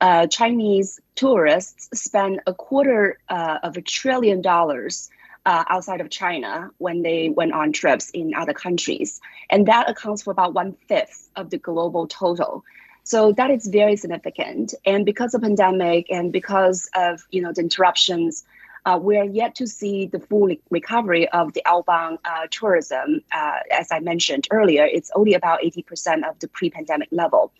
uh, 0.00 0.26
Chinese 0.26 1.00
tourists 1.14 1.88
spent 1.94 2.40
a 2.46 2.54
quarter 2.54 3.18
uh, 3.28 3.58
of 3.62 3.76
a 3.76 3.82
trillion 3.82 4.40
dollars 4.40 5.10
uh, 5.44 5.64
outside 5.68 6.00
of 6.00 6.08
China 6.08 6.70
when 6.78 7.02
they 7.02 7.28
went 7.28 7.52
on 7.52 7.72
trips 7.72 8.10
in 8.10 8.34
other 8.34 8.52
countries. 8.52 9.20
And 9.50 9.66
that 9.66 9.90
accounts 9.90 10.22
for 10.22 10.30
about 10.30 10.54
one 10.54 10.76
fifth 10.88 11.30
of 11.36 11.50
the 11.50 11.58
global 11.58 12.06
total. 12.06 12.64
So 13.04 13.32
that 13.32 13.50
is 13.50 13.66
very 13.66 13.96
significant. 13.96 14.74
And 14.84 15.04
because 15.04 15.34
of 15.34 15.42
pandemic 15.42 16.06
and 16.10 16.32
because 16.32 16.88
of 16.94 17.22
you 17.30 17.42
know 17.42 17.52
the 17.52 17.62
interruptions, 17.62 18.44
uh, 18.84 18.98
we 19.00 19.16
are 19.16 19.24
yet 19.24 19.54
to 19.56 19.66
see 19.66 20.06
the 20.06 20.18
full 20.18 20.50
recovery 20.70 21.28
of 21.30 21.52
the 21.52 21.62
outbound 21.64 22.18
uh, 22.24 22.46
tourism. 22.50 23.20
Uh, 23.32 23.58
as 23.70 23.88
I 23.92 24.00
mentioned 24.00 24.48
earlier, 24.50 24.84
it's 24.84 25.10
only 25.14 25.34
about 25.34 25.60
80% 25.60 26.28
of 26.28 26.38
the 26.40 26.48
pre-pandemic 26.48 27.08
level. 27.12 27.52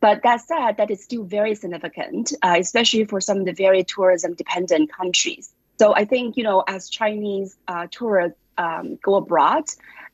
But 0.00 0.22
that 0.22 0.42
said, 0.42 0.76
that 0.76 0.90
is 0.90 1.02
still 1.02 1.24
very 1.24 1.54
significant, 1.54 2.34
uh, 2.42 2.56
especially 2.58 3.04
for 3.06 3.20
some 3.20 3.38
of 3.38 3.46
the 3.46 3.54
very 3.54 3.84
tourism-dependent 3.84 4.92
countries. 4.92 5.52
So 5.78 5.94
I 5.94 6.04
think 6.04 6.36
you 6.36 6.42
know, 6.42 6.62
as 6.68 6.88
Chinese 6.90 7.56
uh, 7.68 7.86
tourists 7.90 8.38
um, 8.58 8.98
go 9.02 9.16
abroad, 9.16 9.64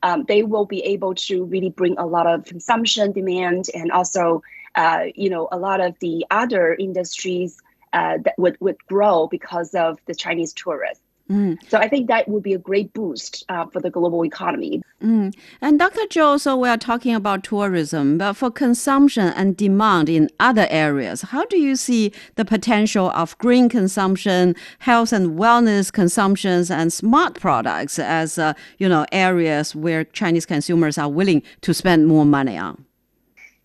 um, 0.03 0.25
they 0.27 0.43
will 0.43 0.65
be 0.65 0.83
able 0.83 1.15
to 1.15 1.45
really 1.45 1.71
bring 1.71 1.97
a 1.99 2.07
lot 2.07 2.27
of 2.27 2.45
consumption 2.45 3.13
demand 3.13 3.67
and 3.75 3.91
also 3.93 4.43
uh, 4.75 5.05
you 5.15 5.31
know, 5.31 5.49
a 5.53 5.59
lot 5.59 5.81
of 5.81 5.99
the 6.01 6.25
other 6.31 6.75
industries 6.75 7.61
uh, 7.93 8.19
that 8.25 8.35
would, 8.39 8.57
would 8.61 8.79
grow 8.87 9.27
because 9.27 9.75
of 9.75 9.99
the 10.07 10.15
Chinese 10.15 10.53
tourists. 10.53 11.03
Mm. 11.31 11.59
So 11.69 11.79
I 11.79 11.89
think 11.89 12.09
that 12.09 12.29
would 12.29 12.43
be 12.43 12.53
a 12.53 12.59
great 12.59 12.93
boost 12.93 13.45
uh, 13.49 13.67
for 13.67 13.81
the 13.81 13.91
global 13.91 14.25
economy. 14.25 14.83
Mm. 15.03 15.35
And 15.61 15.79
Dr. 15.79 16.03
Zhou, 16.03 16.39
so 16.39 16.57
we 16.57 16.69
are 16.69 16.77
talking 16.77 17.15
about 17.15 17.45
tourism, 17.45 18.19
but 18.19 18.35
for 18.35 18.51
consumption 18.51 19.29
and 19.29 19.57
demand 19.57 20.09
in 20.09 20.29
other 20.41 20.67
areas, 20.69 21.23
how 21.23 21.45
do 21.47 21.59
you 21.59 21.77
see 21.77 22.13
the 22.35 22.45
potential 22.45 23.11
of 23.11 23.39
green 23.39 23.69
consumption, 23.69 24.55
health 24.81 25.13
and 25.13 25.39
wellness 25.39 25.93
consumptions, 25.93 26.71
and 26.71 26.93
smart 26.93 27.41
products 27.41 27.99
as 27.99 28.39
uh, 28.39 28.53
you 28.79 28.89
know 28.89 29.07
areas 29.13 29.75
where 29.75 30.05
Chinese 30.05 30.45
consumers 30.45 30.99
are 30.99 31.09
willing 31.09 31.43
to 31.63 31.73
spend 31.73 32.07
more 32.07 32.27
money 32.27 32.59
on? 32.59 32.85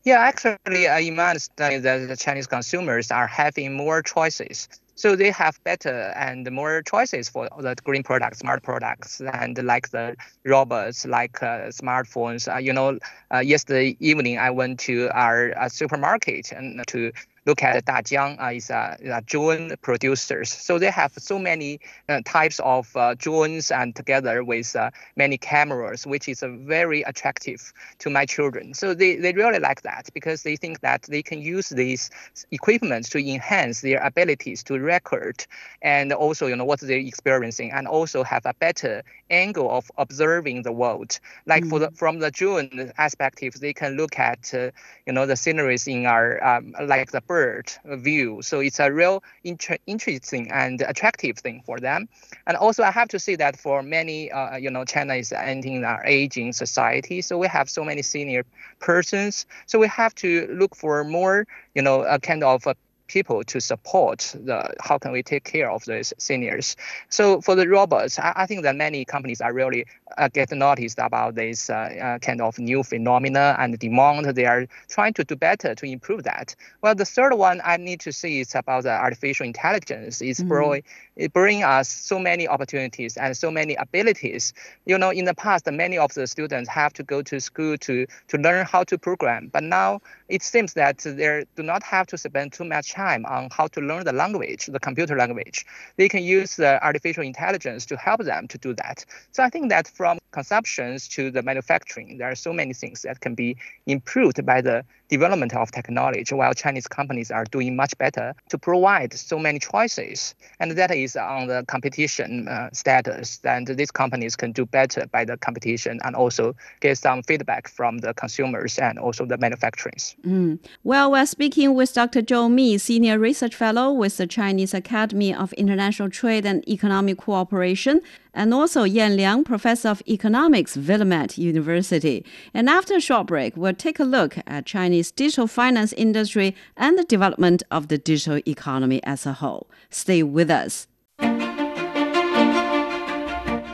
Yeah, 0.08 0.20
actually, 0.20 0.88
uh, 0.88 1.12
my 1.12 1.36
that 1.58 2.08
the 2.08 2.16
Chinese 2.18 2.48
consumers 2.48 3.12
are 3.12 3.28
having 3.28 3.76
more 3.76 4.02
choices. 4.02 4.70
So 4.96 5.18
they 5.18 5.32
have 5.32 5.60
better 5.66 6.14
and 6.16 6.50
more 6.50 6.82
choices 6.82 7.28
for 7.28 7.50
the 7.60 7.76
green 7.84 8.04
products, 8.04 8.40
smart 8.40 8.64
products, 8.64 9.20
and 9.20 9.62
like 9.66 9.90
the 9.90 10.16
robots, 10.46 11.06
like 11.06 11.44
uh, 11.44 11.72
smartphones. 11.82 12.48
Uh, 12.48 12.58
you 12.58 12.72
know, 12.72 12.98
uh, 13.36 13.40
yesterday 13.40 13.98
evening 14.00 14.38
I 14.40 14.50
went 14.52 14.80
to 14.88 15.10
our 15.14 15.54
uh, 15.60 15.68
supermarket 15.68 16.54
and 16.54 16.82
to 16.88 17.12
look 17.48 17.63
at 17.63 17.86
Dajiang 17.86 18.39
uh, 18.44 18.54
is 18.54 18.70
a, 18.70 18.98
a 19.06 19.22
drone 19.22 19.74
producers. 19.82 20.51
So 20.51 20.77
they 20.77 20.92
have 20.92 21.13
so 21.18 21.39
many 21.39 21.80
uh, 22.10 22.22
types 22.25 22.60
of 22.60 22.96
uh, 22.96 23.16
drones 23.18 23.72
and 23.72 23.96
together 23.96 24.44
with 24.44 24.75
uh, 24.75 24.92
many 25.16 25.38
cameras, 25.38 26.06
which 26.06 26.27
is 26.27 26.44
uh, 26.44 26.50
very 26.50 27.01
attractive 27.04 27.74
to 28.00 28.10
my 28.10 28.25
children. 28.25 28.74
So 28.74 28.94
they, 28.94 29.16
they 29.16 29.32
really 29.32 29.60
like 29.60 29.82
that 29.84 30.10
because 30.13 30.44
they 30.44 30.58
think 30.58 30.82
that 30.82 31.04
they 31.04 31.24
can 31.24 31.42
use 31.42 31.70
these 31.70 32.10
equipment 32.51 33.10
to 33.12 33.20
enhance 33.20 33.80
their 33.82 34.04
abilities 34.04 34.62
to 34.63 34.77
record 34.80 35.46
and 35.82 36.12
also 36.12 36.48
you 36.48 36.56
know 36.56 36.66
what 36.66 36.82
they're 36.82 36.98
experiencing 36.98 37.72
and 37.72 37.88
also 37.88 38.24
have 38.24 38.46
a 38.46 38.54
better 38.56 39.04
angle 39.30 39.70
of 39.72 39.89
observing 39.98 40.63
the 40.63 40.72
world. 40.72 41.20
Like 41.46 41.63
mm. 41.63 41.70
for 41.70 41.80
the, 41.80 41.92
from 41.92 42.20
the 42.20 42.32
drone 42.32 42.92
aspect, 42.98 43.39
they 43.60 43.74
can 43.74 43.96
look 43.96 44.20
at 44.20 44.54
uh, 44.54 44.72
you 45.06 45.13
know 45.13 45.25
the 45.25 45.36
sceneries 45.36 45.88
in 45.88 46.06
our 46.06 46.44
um, 46.44 46.75
like 46.86 47.12
the 47.12 47.22
bird 47.22 47.37
view. 47.86 48.41
So 48.41 48.60
it's 48.60 48.79
a 48.79 48.91
real 48.91 49.24
inter- 49.44 49.77
interesting 49.86 50.51
and 50.51 50.82
attractive 50.82 51.38
thing 51.38 51.62
for 51.65 51.79
them. 51.79 52.08
And 52.48 52.58
also, 52.58 52.84
I 52.84 52.91
have 52.91 53.10
to 53.10 53.20
say 53.20 53.36
that 53.36 53.60
for 53.60 53.84
many, 53.84 54.32
uh, 54.32 54.58
you 54.58 54.70
know, 54.70 54.86
China 54.86 55.15
is 55.15 55.32
entering 55.32 55.84
our 55.84 56.03
aging 56.06 56.53
society. 56.53 57.22
So 57.22 57.38
we 57.38 57.48
have 57.48 57.70
so 57.70 57.84
many 57.84 58.01
senior 58.01 58.44
persons. 58.79 59.46
So 59.65 59.79
we 59.79 59.88
have 59.88 60.13
to 60.15 60.48
look 60.62 60.75
for 60.75 61.03
more, 61.03 61.46
you 61.75 61.82
know, 61.82 62.03
a 62.03 62.20
kind 62.20 62.44
of 62.44 62.65
a 62.67 62.75
people 63.08 63.44
to 63.44 63.60
support 63.60 64.36
the 64.36 64.74
how 64.79 64.98
can 64.98 65.12
we 65.12 65.24
take 65.24 65.44
care 65.44 65.72
of 65.72 65.84
these 65.86 66.13
seniors. 66.17 66.75
So 67.10 67.41
for 67.41 67.56
the 67.56 67.67
robots, 67.67 68.20
I, 68.20 68.34
I 68.36 68.46
think 68.46 68.63
that 68.63 68.75
many 68.75 69.06
companies 69.06 69.41
are 69.41 69.53
really 69.53 69.86
uh, 70.18 70.28
get 70.30 70.52
noticed 70.52 71.00
about 71.00 71.36
this 71.36 71.70
uh, 71.70 71.74
uh, 71.74 72.20
kind 72.20 72.42
of 72.42 72.58
new 72.60 72.84
phenomena 72.84 73.56
and 73.60 73.78
demand. 73.80 74.26
They 74.26 74.46
are 74.46 74.68
trying 74.88 75.14
to 75.14 75.24
do 75.24 75.36
better 75.36 75.76
to 75.76 75.86
improve 75.86 76.24
that. 76.24 76.56
Well, 76.82 76.96
the 76.96 77.06
third 77.06 77.34
one 77.34 77.62
I 77.64 77.78
need 77.78 78.00
to 78.02 78.12
see 78.12 78.40
is 78.40 78.56
about 78.56 78.84
the 78.84 78.92
artificial 78.92 79.46
intelligence. 79.46 80.22
It's 80.22 80.40
mm-hmm. 80.40 80.50
bring, 80.50 80.84
it 81.16 81.34
bring 81.34 81.64
us 81.64 81.90
so 81.90 82.20
many 82.20 82.48
opportunities 82.48 83.18
and 83.18 83.36
so 83.36 83.52
many 83.52 83.76
abilities. 83.76 84.54
You 84.86 84.98
know, 84.98 85.10
in 85.10 85.26
the 85.26 85.34
past, 85.34 85.70
many 85.72 85.98
of 85.98 86.14
the 86.14 86.28
students 86.28 86.70
have 86.70 86.94
to 86.94 87.04
go 87.04 87.22
to 87.24 87.40
school 87.40 87.78
to 87.80 88.06
to 88.28 88.38
learn 88.38 88.66
how 88.66 88.84
to 88.86 88.98
program, 88.98 89.50
but 89.52 89.64
now 89.64 90.02
it 90.30 90.44
seems 90.44 90.74
that 90.74 91.00
they 91.00 91.46
do 91.56 91.64
not 91.64 91.84
have 91.84 92.08
to 92.08 92.18
spend 92.18 92.54
too 92.54 92.66
much 92.66 92.94
time 92.94 93.26
on 93.26 93.50
how 93.52 93.68
to 93.68 93.82
learn 93.82 94.04
the 94.04 94.14
language, 94.14 94.66
the 94.68 94.80
computer 94.80 95.16
language. 95.16 95.66
They 95.96 96.10
can 96.10 96.24
use 96.24 96.56
the 96.56 96.84
artificial 96.86 97.24
intelligence 97.24 97.86
to 97.88 97.98
help 97.98 98.24
them 98.24 98.48
to 98.50 98.58
do 98.58 98.74
that. 98.76 99.06
So 99.32 99.44
I 99.44 99.50
think 99.50 99.70
that 99.70 99.88
from 99.98 100.20
consumptions 100.32 101.08
to 101.08 101.32
the 101.32 101.42
manufacturing, 101.42 102.20
there 102.20 102.30
are 102.30 102.36
so 102.36 102.54
many 102.54 102.74
things 102.74 103.01
that 103.01 103.20
can 103.20 103.34
be 103.34 103.58
improved 103.88 104.46
by 104.46 104.62
the 104.62 104.86
development 105.10 105.54
of 105.56 105.72
technology, 105.72 106.36
while 106.36 106.54
Chinese 106.54 106.88
companies 106.88 107.32
are 107.32 107.46
doing 107.46 107.75
much 107.75 107.98
better 107.98 108.36
to 108.50 108.58
provide 108.58 109.13
so 109.13 109.39
many 109.39 109.60
choices. 109.60 110.36
And 110.60 110.72
that 110.72 110.92
is 110.92 111.16
on 111.16 111.48
the 111.48 111.63
competition 111.68 112.48
uh, 112.48 112.70
status. 112.74 113.39
And 113.44 113.68
these 113.68 113.92
companies 113.92 114.36
can 114.36 114.51
do 114.51 114.66
better 114.66 115.08
by 115.08 115.25
the 115.25 115.38
competition 115.38 116.00
and 116.04 116.16
also 116.16 116.56
get 116.82 116.98
some 116.98 117.24
feedback 117.24 117.68
from 117.68 118.00
the 118.00 118.13
consumers 118.13 118.77
and 118.77 119.00
also 119.00 119.25
the 119.25 119.38
manufacturers. 119.38 120.16
Mm. 120.25 120.60
Well, 120.84 121.12
we're 121.12 121.25
speaking 121.25 121.74
with 121.74 121.94
Dr. 121.94 122.22
Zhou 122.22 122.51
Mi, 122.51 122.77
Senior 122.77 123.18
Research 123.18 123.56
Fellow 123.56 123.92
with 123.92 124.18
the 124.18 124.27
Chinese 124.27 124.74
Academy 124.74 125.34
of 125.34 125.54
International 125.54 126.10
Trade 126.10 126.46
and 126.46 126.68
Economic 126.68 127.18
Cooperation, 127.18 128.01
and 128.38 128.53
also 128.53 128.84
Yan 128.84 129.17
Liang, 129.17 129.44
Professor 129.44 129.89
of 129.89 130.03
Economics, 130.08 130.77
Willamette 130.77 131.39
University. 131.39 132.24
And 132.53 132.70
after 132.70 132.96
a 132.96 133.01
short 133.01 133.25
break, 133.25 133.58
we'll 133.58 133.74
take 133.74 134.00
a 134.00 134.03
look 134.03 134.38
at 134.46 134.67
Chinese 134.67 135.12
digital 135.12 135.48
finance 135.48 135.91
industry 135.94 136.56
and 136.77 136.98
the 137.00 137.03
development 137.03 137.63
of 137.72 137.88
the 137.88 137.98
digital 137.98 138.39
economy 138.48 139.03
as 139.03 139.25
a 139.25 139.34
whole. 139.34 139.67
Stay 139.89 140.22
with 140.22 140.51
us. 140.51 140.88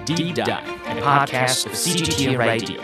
Deep 0.06 0.36
Dive, 0.36 0.68
a 0.88 1.02
podcast 1.02 1.66
of 1.66 1.74
CGTN 1.74 2.38
Radio. 2.38 2.82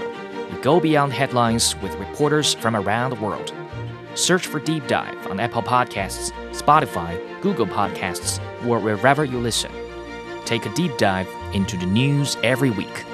We 0.53 0.62
go 0.62 0.81
beyond 0.81 1.13
headlines 1.13 1.77
with 1.77 1.95
reporters 1.95 2.55
from 2.55 2.75
around 2.75 3.12
the 3.12 3.21
world. 3.21 3.53
Search 4.15 4.48
for 4.48 4.59
Deep 4.59 4.86
Dive 4.88 5.27
on 5.27 5.39
Apple 5.39 5.63
Podcasts, 5.63 6.33
Spotify, 6.51 7.17
Google 7.41 7.67
Podcasts, 7.67 8.39
or 8.67 8.79
wherever 8.79 9.24
you 9.24 9.39
listen. 9.39 9.71
Take 10.43 10.65
a 10.65 10.74
deep 10.74 10.98
dive 10.98 11.27
into 11.53 11.77
the 11.77 11.86
news 11.86 12.38
every 12.44 12.70
week. 12.70 13.06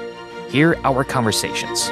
Hear 0.48 0.78
our 0.84 1.04
conversations. 1.04 1.88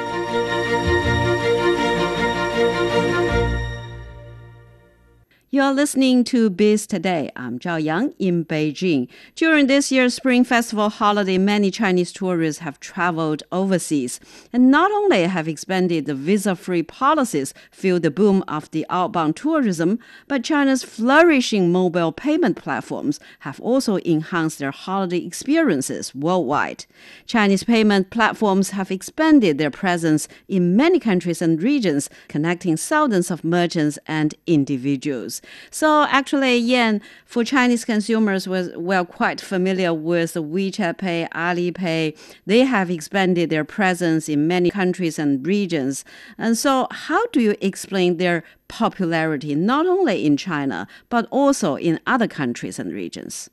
You're 5.51 5.73
listening 5.73 6.23
to 6.25 6.49
Biz 6.49 6.87
Today. 6.87 7.31
I'm 7.35 7.59
Zhao 7.59 7.81
Yang 7.81 8.15
in 8.17 8.45
Beijing. 8.45 9.07
During 9.35 9.67
this 9.67 9.91
year's 9.91 10.15
Spring 10.15 10.43
Festival 10.43 10.89
holiday, 10.89 11.37
many 11.37 11.69
Chinese 11.69 12.11
tourists 12.11 12.61
have 12.61 12.79
traveled 12.79 13.43
overseas 13.51 14.19
and 14.51 14.71
not 14.71 14.91
only 14.91 15.23
have 15.23 15.47
expanded 15.47 16.07
the 16.07 16.15
visa-free 16.15 16.83
policies 16.83 17.53
fueled 17.71 18.01
the 18.01 18.11
boom 18.11 18.43
of 18.47 18.69
the 18.71 18.87
outbound 18.89 19.35
tourism, 19.35 19.99
but 20.27 20.43
China's 20.43 20.83
flourishing 20.83 21.71
mobile 21.71 22.11
payment 22.11 22.57
platforms 22.57 23.19
have 23.41 23.59
also 23.61 23.97
enhanced 23.97 24.57
their 24.59 24.71
holiday 24.71 25.23
experiences 25.23 26.13
worldwide. 26.15 26.85
Chinese 27.27 27.63
payment 27.63 28.09
platforms 28.09 28.71
have 28.71 28.89
expanded 28.91 29.59
their 29.59 29.71
presence 29.71 30.27
in 30.49 30.75
many 30.75 30.99
countries 30.99 31.41
and 31.41 31.61
regions, 31.61 32.09
connecting 32.27 32.75
thousands 32.75 33.29
of 33.29 33.43
merchants 33.43 33.97
and 34.07 34.33
individuals. 34.47 35.41
So 35.71 36.03
actually, 36.09 36.57
Yan, 36.57 37.01
for 37.25 37.43
Chinese 37.43 37.85
consumers 37.85 38.47
was 38.47 38.69
well 38.75 39.05
quite 39.05 39.41
familiar 39.41 39.93
with 39.93 40.33
WeChat 40.33 40.97
Pay, 40.97 41.27
Alipay. 41.33 42.17
They 42.45 42.59
have 42.61 42.89
expanded 42.89 43.49
their 43.49 43.63
presence 43.63 44.29
in 44.29 44.47
many 44.47 44.71
countries 44.71 45.19
and 45.19 45.45
regions. 45.45 46.05
And 46.37 46.57
so 46.57 46.87
how 46.91 47.25
do 47.27 47.41
you 47.41 47.55
explain 47.61 48.17
their 48.17 48.43
popularity 48.67 49.53
not 49.55 49.85
only 49.85 50.25
in 50.25 50.37
China 50.37 50.87
but 51.09 51.27
also 51.29 51.75
in 51.75 51.99
other 52.07 52.27
countries 52.27 52.79
and 52.79 52.91
regions? 52.93 53.49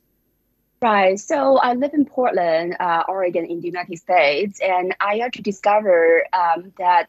Right. 0.83 1.17
So 1.17 1.59
I 1.59 1.75
live 1.75 1.93
in 1.93 2.03
Portland, 2.03 2.75
uh, 2.77 3.03
Oregon, 3.07 3.45
in 3.45 3.61
the 3.61 3.67
United 3.67 3.97
States, 3.99 4.59
and 4.59 4.93
I 4.99 5.19
actually 5.19 5.43
discovered 5.43 6.23
um, 6.33 6.73
that 6.77 7.07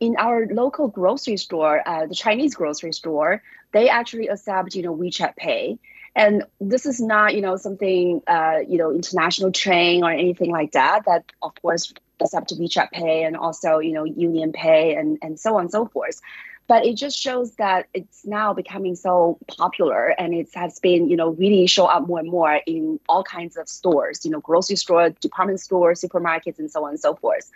in 0.00 0.16
our 0.16 0.46
local 0.46 0.88
grocery 0.88 1.36
store, 1.36 1.80
uh, 1.88 2.06
the 2.06 2.14
Chinese 2.16 2.56
grocery 2.56 2.92
store, 2.92 3.40
they 3.74 3.88
actually 3.90 4.28
accept, 4.28 4.74
you 4.74 4.82
know, 4.82 4.96
WeChat 4.96 5.36
Pay. 5.36 5.78
And 6.16 6.44
this 6.60 6.86
is 6.86 7.00
not, 7.00 7.34
you 7.34 7.40
know, 7.42 7.56
something, 7.56 8.22
uh, 8.28 8.60
you 8.66 8.78
know, 8.78 8.92
international 8.92 9.50
chain 9.50 10.04
or 10.04 10.12
anything 10.12 10.50
like 10.50 10.72
that. 10.72 11.04
That 11.06 11.24
of 11.42 11.52
course 11.60 11.92
accept 12.20 12.56
WeChat 12.56 12.92
Pay 12.92 13.24
and 13.24 13.36
also, 13.36 13.80
you 13.80 13.92
know, 13.92 14.04
Union 14.04 14.52
Pay 14.52 14.94
and 14.94 15.18
and 15.20 15.38
so 15.38 15.56
on 15.56 15.62
and 15.62 15.70
so 15.70 15.86
forth. 15.86 16.20
But 16.66 16.86
it 16.86 16.94
just 16.94 17.18
shows 17.18 17.56
that 17.56 17.88
it's 17.92 18.24
now 18.24 18.54
becoming 18.54 18.94
so 18.96 19.38
popular 19.48 20.08
and 20.18 20.32
it 20.32 20.48
has 20.54 20.78
been, 20.78 21.10
you 21.10 21.16
know, 21.16 21.30
really 21.30 21.66
show 21.66 21.86
up 21.86 22.06
more 22.06 22.20
and 22.20 22.30
more 22.30 22.60
in 22.64 23.00
all 23.06 23.22
kinds 23.22 23.58
of 23.58 23.68
stores, 23.68 24.24
you 24.24 24.30
know, 24.30 24.40
grocery 24.40 24.76
store, 24.76 25.10
department 25.10 25.60
stores, 25.60 26.00
supermarkets, 26.00 26.58
and 26.58 26.70
so 26.70 26.84
on 26.84 26.90
and 26.90 27.00
so 27.00 27.16
forth. 27.16 27.50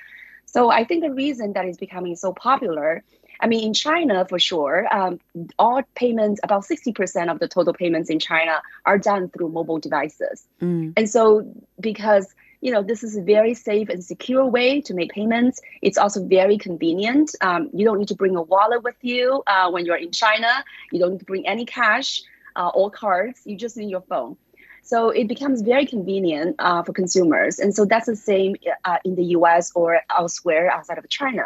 So 0.45 0.71
I 0.71 0.85
think 0.85 1.05
the 1.05 1.13
reason 1.13 1.53
that 1.55 1.65
it's 1.65 1.79
becoming 1.79 2.17
so 2.17 2.33
popular 2.33 3.03
I 3.41 3.47
mean, 3.47 3.65
in 3.65 3.75
China, 3.75 4.27
for 4.29 4.39
sure, 4.39 4.87
um, 4.95 5.21
all 5.59 5.83
payments, 5.95 6.41
about 6.43 6.65
60% 6.65 7.31
of 7.31 7.39
the 7.39 7.49
total 7.49 7.73
payments 7.73 8.11
in 8.11 8.19
China 8.19 8.61
are 8.85 8.99
done 8.99 9.29
through 9.29 9.51
mobile 9.51 9.79
devices. 9.79 10.47
Mm. 10.61 10.95
And 10.97 11.09
so, 11.09 11.47
because 11.81 12.35
you 12.61 12.73
know, 12.73 12.83
this 12.83 13.05
is 13.05 13.17
a 13.17 13.23
very 13.23 13.55
safe 13.55 13.89
and 13.89 14.05
secure 14.05 14.45
way 14.45 14.81
to 14.81 14.95
make 14.95 15.13
payments. 15.13 15.61
It's 15.81 15.97
also 15.97 16.25
very 16.25 16.59
convenient. 16.59 17.35
Um, 17.41 17.71
you 17.73 17.85
don't 17.85 17.99
need 17.99 18.09
to 18.09 18.17
bring 18.17 18.35
a 18.35 18.43
wallet 18.43 18.83
with 18.83 18.97
you 19.03 19.43
uh, 19.47 19.71
when 19.71 19.87
you're 19.87 19.97
in 19.97 20.11
China. 20.11 20.65
You 20.91 20.99
don't 20.99 21.13
need 21.13 21.21
to 21.21 21.25
bring 21.25 21.47
any 21.47 21.65
cash 21.65 22.23
uh, 22.57 22.71
or 22.75 22.91
cards. 22.91 23.43
You 23.45 23.57
just 23.57 23.77
need 23.77 23.91
your 23.91 24.01
phone. 24.01 24.37
So 24.83 25.11
it 25.11 25.29
becomes 25.29 25.61
very 25.63 25.87
convenient 25.87 26.57
uh, 26.59 26.83
for 26.83 26.93
consumers. 26.93 27.59
And 27.59 27.75
so 27.75 27.85
that's 27.85 28.07
the 28.07 28.17
same 28.17 28.57
uh, 28.85 28.97
in 29.05 29.15
the 29.15 29.25
US 29.37 29.71
or 29.75 30.01
elsewhere 30.11 30.73
outside 30.73 30.99
of 30.99 31.09
China. 31.09 31.45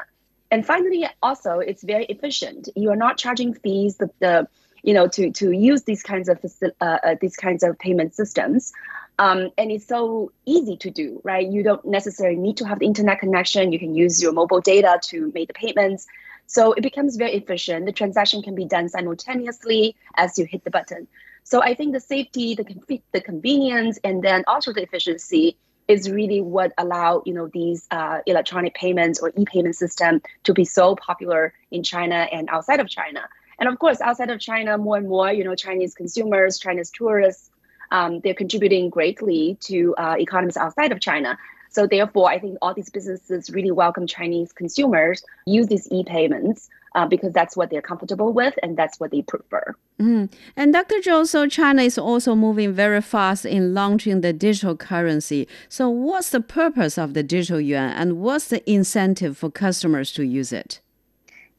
And 0.53 0.67
finally, 0.67 1.09
also 1.23 1.61
it's 1.61 1.83
very 1.83 2.05
efficient. 2.05 2.69
You 2.77 2.91
are 2.91 2.97
not 3.07 3.17
charging 3.17 3.55
fees 3.55 3.97
the, 3.97 4.11
the 4.21 4.47
you 4.83 4.93
know 4.93 5.09
to 5.09 5.31
to 5.33 5.51
use 5.51 5.83
these 5.85 6.03
kinds 6.03 6.29
of 6.29 6.39
uh, 6.45 6.69
uh, 6.83 7.15
these 7.23 7.37
kinds 7.37 7.63
of 7.63 7.79
payment 7.79 8.15
systems. 8.15 8.73
Um, 9.19 9.51
and 9.57 9.71
it's 9.71 9.87
so 9.87 10.31
easy 10.45 10.77
to 10.77 10.91
do, 10.91 11.21
right? 11.25 11.47
You 11.47 11.63
don't 11.63 11.85
necessarily 11.87 12.37
need 12.37 12.59
to 12.59 12.67
have 12.67 12.81
the 12.81 12.87
internet 12.87 13.21
connection. 13.21 13.73
You 13.73 13.79
can 13.79 13.95
use 13.95 14.23
your 14.23 14.33
mobile 14.33 14.61
data 14.61 14.99
to 15.09 15.33
make 15.35 15.49
the 15.49 15.55
payments. 15.55 16.07
So 16.47 16.73
it 16.73 16.83
becomes 16.83 17.17
very 17.17 17.33
efficient. 17.33 17.87
The 17.87 17.93
transaction 17.93 18.43
can 18.43 18.55
be 18.55 18.67
done 18.67 18.89
simultaneously 18.91 19.97
as 20.17 20.39
you 20.39 20.45
hit 20.45 20.65
the 20.65 20.71
button. 20.71 21.09
So 21.45 21.63
I 21.63 21.75
think 21.75 21.93
the 21.93 22.01
safety, 22.01 22.55
the, 22.55 23.01
the 23.13 23.21
convenience, 23.21 23.99
and 24.05 24.23
then 24.23 24.45
also 24.47 24.73
the 24.73 24.83
efficiency 24.83 25.57
is 25.93 26.11
really 26.11 26.41
what 26.41 26.73
allow 26.79 27.23
you 27.27 27.35
know 27.35 27.49
these 27.49 27.87
uh, 27.91 28.19
electronic 28.27 28.75
payments 28.75 29.21
or 29.21 29.31
e-payment 29.37 29.77
system 29.77 30.23
to 30.45 30.55
be 30.55 30.65
so 30.65 30.97
popular 30.97 31.53
in 31.71 31.83
China 31.83 32.27
and 32.33 32.49
outside 32.49 32.81
of 32.81 32.89
China. 32.89 33.23
And 33.59 33.69
of 33.69 33.79
course, 33.79 34.01
outside 34.01 34.31
of 34.31 34.41
China, 34.41 34.79
more 34.79 34.97
and 34.97 35.07
more 35.07 35.31
you 35.31 35.45
know 35.45 35.55
Chinese 35.55 35.95
consumers, 35.95 36.59
Chinese 36.59 36.91
tourists, 36.91 37.51
um, 37.91 38.21
they're 38.21 38.41
contributing 38.45 38.89
greatly 38.89 39.59
to 39.69 39.95
uh, 39.99 40.17
economies 40.19 40.57
outside 40.57 40.93
of 40.93 41.01
China. 41.01 41.39
So 41.69 41.87
therefore, 41.87 42.31
I 42.31 42.39
think 42.39 42.57
all 42.63 42.75
these 42.75 42.91
businesses 42.91 43.51
really 43.51 43.71
welcome 43.71 44.07
Chinese 44.07 44.53
consumers 44.53 45.23
use 45.47 45.67
these 45.67 45.87
e-payments 45.91 46.71
uh, 46.95 47.07
because 47.07 47.33
that's 47.33 47.57
what 47.57 47.71
they're 47.71 47.83
comfortable 47.83 48.33
with 48.33 48.55
and 48.63 48.77
that's 48.77 48.99
what 49.01 49.11
they 49.11 49.23
prefer. 49.23 49.75
Mm. 50.01 50.33
And 50.57 50.73
Dr. 50.73 50.97
Zhou, 50.97 51.27
so 51.27 51.47
China 51.47 51.83
is 51.83 51.99
also 51.99 52.35
moving 52.35 52.73
very 52.73 53.01
fast 53.01 53.45
in 53.45 53.75
launching 53.75 54.21
the 54.21 54.33
digital 54.33 54.77
currency. 54.77 55.49
So 55.69 55.89
what's 55.89 56.31
the 56.31 56.41
purpose 56.41 56.99
of 56.99 57.15
the 57.15 57.23
digital 57.23 57.61
yuan 57.61 57.91
and 57.91 58.19
what's 58.19 58.49
the 58.49 58.69
incentive 58.71 59.37
for 59.37 59.51
customers 59.51 60.13
to 60.13 60.23
use 60.25 60.53
it? 60.53 60.81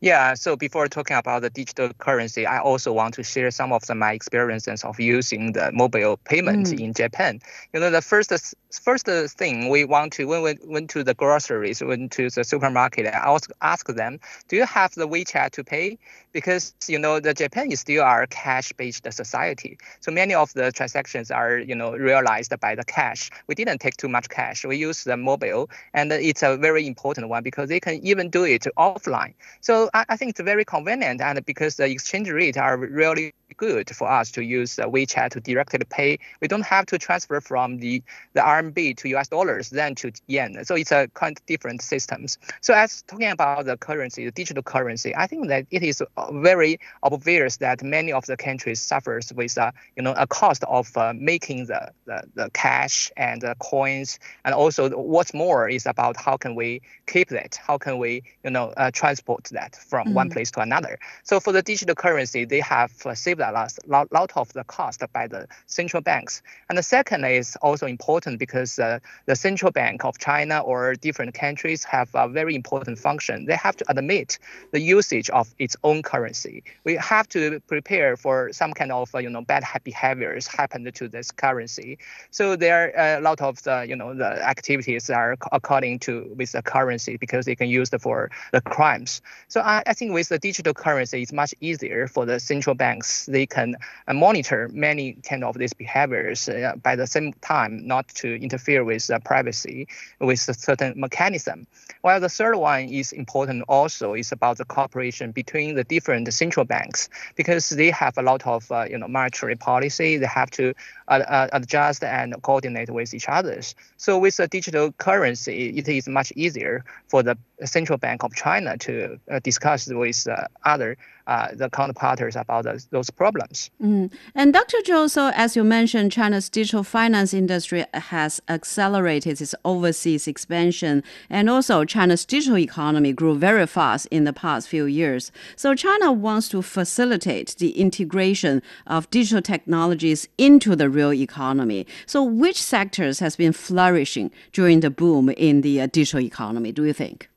Yeah, 0.03 0.33
so 0.33 0.57
before 0.57 0.89
talking 0.89 1.15
about 1.15 1.43
the 1.43 1.49
digital 1.49 1.87
currency, 1.93 2.45
I 2.45 2.59
also 2.59 2.91
want 2.91 3.13
to 3.13 3.23
share 3.23 3.49
some 3.51 3.71
of 3.71 3.85
the, 3.85 3.95
my 3.95 4.11
experiences 4.11 4.83
of 4.83 4.99
using 4.99 5.53
the 5.53 5.71
mobile 5.71 6.17
payment 6.25 6.67
mm. 6.67 6.77
in 6.77 6.93
Japan. 6.93 7.39
You 7.71 7.79
know, 7.79 7.89
the 7.89 8.01
first 8.01 8.33
first 8.81 9.05
thing 9.05 9.69
we 9.69 9.85
want 9.85 10.11
to 10.13 10.25
when 10.25 10.41
we 10.41 10.57
went 10.65 10.89
to 10.89 11.05
the 11.05 11.13
groceries, 11.13 11.81
went 11.81 12.11
to 12.13 12.29
the 12.29 12.43
supermarket, 12.43 13.05
I 13.13 13.23
also 13.23 13.53
ask 13.61 13.87
them, 13.87 14.19
do 14.49 14.57
you 14.57 14.65
have 14.65 14.93
the 14.95 15.07
WeChat 15.07 15.51
to 15.51 15.63
pay? 15.63 15.97
Because 16.33 16.73
you 16.85 16.99
know 16.99 17.21
the 17.21 17.33
Japan 17.33 17.71
is 17.71 17.79
still 17.79 18.03
our 18.03 18.25
cash-based 18.27 19.09
society, 19.09 19.77
so 20.01 20.11
many 20.11 20.33
of 20.33 20.51
the 20.51 20.73
transactions 20.73 21.31
are 21.31 21.59
you 21.59 21.75
know 21.75 21.93
realized 21.93 22.53
by 22.59 22.75
the 22.75 22.83
cash. 22.83 23.29
We 23.47 23.55
didn't 23.55 23.79
take 23.79 23.95
too 23.95 24.09
much 24.09 24.27
cash. 24.27 24.65
We 24.65 24.75
use 24.75 25.05
the 25.05 25.15
mobile, 25.15 25.69
and 25.93 26.11
it's 26.11 26.43
a 26.43 26.57
very 26.57 26.85
important 26.87 27.29
one 27.29 27.43
because 27.43 27.69
they 27.69 27.79
can 27.79 28.05
even 28.05 28.29
do 28.29 28.43
it 28.43 28.67
offline. 28.77 29.33
So 29.61 29.91
I, 29.93 30.05
I 30.09 30.17
think 30.17 30.29
it's 30.31 30.41
very 30.41 30.65
convenient, 30.65 31.21
and 31.21 31.45
because 31.45 31.75
the 31.75 31.85
exchange 31.85 32.29
rate 32.29 32.57
are 32.57 32.77
really 32.77 33.33
good 33.53 33.95
for 33.95 34.09
us 34.09 34.31
to 34.31 34.43
use 34.43 34.75
WeChat 34.77 35.31
to 35.31 35.39
directly 35.39 35.79
pay. 35.89 36.19
We 36.41 36.47
don't 36.47 36.65
have 36.65 36.85
to 36.87 36.97
transfer 36.97 37.41
from 37.41 37.77
the, 37.79 38.03
the 38.33 38.41
RMB 38.41 38.97
to 38.97 39.09
US 39.15 39.27
dollars, 39.27 39.69
then 39.69 39.95
to 39.95 40.11
yen. 40.27 40.63
So 40.65 40.75
it's 40.75 40.91
a 40.91 41.07
kind 41.13 41.37
of 41.37 41.45
different 41.45 41.81
systems. 41.81 42.37
So 42.61 42.73
as 42.73 43.01
talking 43.03 43.29
about 43.29 43.65
the 43.65 43.77
currency, 43.77 44.25
the 44.25 44.31
digital 44.31 44.63
currency, 44.63 45.15
I 45.15 45.27
think 45.27 45.47
that 45.47 45.65
it 45.71 45.83
is 45.83 46.01
uh, 46.17 46.31
very 46.31 46.79
obvious 47.01 47.57
that 47.57 47.83
many 47.83 48.11
of 48.11 48.25
the 48.25 48.37
countries 48.37 48.81
suffers 48.81 49.31
with 49.33 49.57
uh, 49.57 49.71
you 49.95 50.03
know 50.03 50.13
a 50.17 50.27
cost 50.27 50.63
of 50.65 50.95
uh, 50.97 51.13
making 51.15 51.65
the, 51.65 51.91
the, 52.05 52.23
the 52.35 52.49
cash 52.53 53.11
and 53.17 53.41
the 53.41 53.55
coins, 53.59 54.19
and 54.45 54.53
also 54.53 54.89
what's 54.89 55.33
more 55.33 55.69
is 55.69 55.85
about 55.85 56.17
how 56.17 56.37
can 56.37 56.55
we 56.55 56.81
keep 57.07 57.29
that, 57.29 57.59
how 57.61 57.77
can 57.77 57.97
we 57.97 58.23
you 58.43 58.49
know 58.49 58.73
uh, 58.77 58.91
transport 58.91 59.45
that 59.51 59.75
from 59.75 60.09
mm. 60.09 60.13
one 60.13 60.29
place 60.29 60.51
to 60.51 60.59
another. 60.59 60.99
So 61.23 61.39
for 61.39 61.51
the 61.51 61.61
digital 61.61 61.95
currency, 61.95 62.45
they 62.45 62.59
have 62.61 62.91
uh, 63.05 63.15
saved 63.15 63.41
a 63.43 63.51
lot, 63.87 64.11
lot, 64.11 64.31
of 64.35 64.51
the 64.53 64.63
cost 64.63 65.03
by 65.13 65.27
the 65.27 65.47
central 65.67 66.01
banks. 66.01 66.41
And 66.69 66.77
the 66.77 66.83
second 66.83 67.25
is 67.25 67.55
also 67.61 67.85
important 67.85 68.39
because 68.39 68.79
uh, 68.79 68.99
the 69.25 69.35
central 69.35 69.71
bank 69.71 70.05
of 70.05 70.17
China 70.17 70.59
or 70.59 70.95
different 70.95 71.33
countries 71.33 71.83
have 71.83 72.09
a 72.13 72.27
very 72.27 72.55
important 72.55 72.97
function. 72.97 73.45
They 73.45 73.55
have 73.55 73.75
to 73.77 73.85
admit 73.89 74.39
the 74.71 74.79
usage 74.79 75.29
of 75.29 75.53
its 75.59 75.75
own 75.83 76.01
currency. 76.01 76.63
We 76.83 76.95
have 76.95 77.27
to 77.29 77.59
prepare 77.67 78.17
for 78.17 78.51
some 78.51 78.73
kind 78.73 78.91
of 78.91 79.13
uh, 79.13 79.19
you 79.19 79.29
know 79.29 79.41
bad 79.41 79.63
behaviors 79.83 80.47
happened 80.47 80.93
to 80.93 81.07
this 81.07 81.31
currency. 81.31 81.97
So 82.31 82.55
there 82.55 82.93
are 82.97 83.17
a 83.17 83.21
lot 83.21 83.41
of 83.41 83.61
the 83.63 83.85
you 83.87 83.95
know 83.95 84.13
the 84.13 84.31
activities 84.47 85.09
are 85.09 85.37
according 85.51 85.99
to 85.99 86.33
with 86.35 86.51
the 86.51 86.61
currency 86.61 87.17
because 87.17 87.45
they 87.45 87.55
can 87.55 87.69
use 87.69 87.93
it 87.93 88.01
for 88.01 88.29
the 88.51 88.61
crimes. 88.61 89.21
So 89.47 89.61
I, 89.61 89.83
I 89.85 89.93
think 89.93 90.13
with 90.13 90.29
the 90.29 90.39
digital 90.39 90.73
currency, 90.73 91.21
it's 91.21 91.33
much 91.33 91.53
easier 91.61 92.07
for 92.07 92.25
the 92.25 92.39
central 92.39 92.75
banks 92.75 93.25
they 93.33 93.45
can 93.45 93.75
uh, 94.07 94.13
monitor 94.13 94.69
many 94.71 95.13
kind 95.27 95.43
of 95.43 95.57
these 95.57 95.73
behaviors 95.73 96.47
uh, 96.47 96.73
by 96.81 96.95
the 96.95 97.07
same 97.07 97.33
time, 97.41 97.85
not 97.85 98.07
to 98.09 98.35
interfere 98.41 98.83
with 98.83 99.09
privacy 99.25 99.87
with 100.19 100.47
a 100.47 100.53
certain 100.53 100.93
mechanism. 100.95 101.67
While 102.01 102.19
the 102.19 102.29
third 102.29 102.55
one 102.55 102.83
is 102.89 103.11
important 103.11 103.63
also 103.67 104.13
is 104.13 104.31
about 104.31 104.57
the 104.57 104.65
cooperation 104.65 105.31
between 105.31 105.75
the 105.75 105.83
different 105.83 106.31
central 106.33 106.65
banks 106.65 107.09
because 107.35 107.69
they 107.69 107.91
have 107.91 108.17
a 108.17 108.21
lot 108.21 108.45
of 108.45 108.71
uh, 108.71 108.85
you 108.89 108.97
know 108.97 109.07
monetary 109.07 109.55
policy. 109.55 110.17
They 110.17 110.25
have 110.25 110.51
to 110.51 110.73
adjust 111.07 112.03
and 112.03 112.35
coordinate 112.41 112.89
with 112.89 113.13
each 113.13 113.27
others. 113.27 113.75
So 113.97 114.17
with 114.17 114.39
a 114.39 114.47
digital 114.47 114.91
currency, 114.93 115.77
it 115.77 115.87
is 115.87 116.07
much 116.07 116.31
easier 116.35 116.83
for 117.07 117.23
the 117.23 117.37
central 117.65 117.97
bank 117.97 118.23
of 118.23 118.33
China 118.33 118.77
to 118.77 119.19
uh, 119.31 119.39
discuss 119.39 119.87
with 119.87 120.27
uh, 120.27 120.47
other 120.65 120.97
uh, 121.27 121.49
the 121.53 121.69
counterparties 121.69 122.39
about 122.39 122.65
those, 122.65 122.85
those 122.87 123.09
problems. 123.23 123.71
Mm. 123.81 124.11
And 124.35 124.51
Dr. 124.51 124.79
Zhou, 124.85 125.09
so 125.09 125.31
as 125.33 125.55
you 125.55 125.63
mentioned, 125.63 126.11
China's 126.11 126.49
digital 126.49 126.83
finance 126.83 127.33
industry 127.33 127.85
has 127.93 128.41
accelerated 128.49 129.39
its 129.39 129.55
overseas 129.63 130.27
expansion, 130.27 131.03
and 131.29 131.49
also 131.49 131.85
China's 131.85 132.25
digital 132.25 132.57
economy 132.57 133.13
grew 133.13 133.35
very 133.37 133.65
fast 133.65 134.07
in 134.11 134.25
the 134.25 134.33
past 134.33 134.67
few 134.67 134.85
years. 134.85 135.31
So 135.55 135.73
China 135.73 136.11
wants 136.11 136.49
to 136.49 136.61
facilitate 136.61 137.55
the 137.59 137.71
integration 137.85 138.61
of 138.87 139.09
digital 139.09 139.41
technologies 139.41 140.27
into 140.37 140.75
the 140.75 140.89
real 140.89 141.13
economy. 141.13 141.87
So 142.05 142.23
which 142.23 142.61
sectors 142.61 143.19
has 143.19 143.37
been 143.37 143.53
flourishing 143.53 144.31
during 144.51 144.81
the 144.81 144.91
boom 144.91 145.29
in 145.29 145.61
the 145.61 145.79
uh, 145.79 145.87
digital 145.87 146.19
economy? 146.19 146.73
Do 146.73 146.83
you 146.83 146.93
think? 146.93 147.29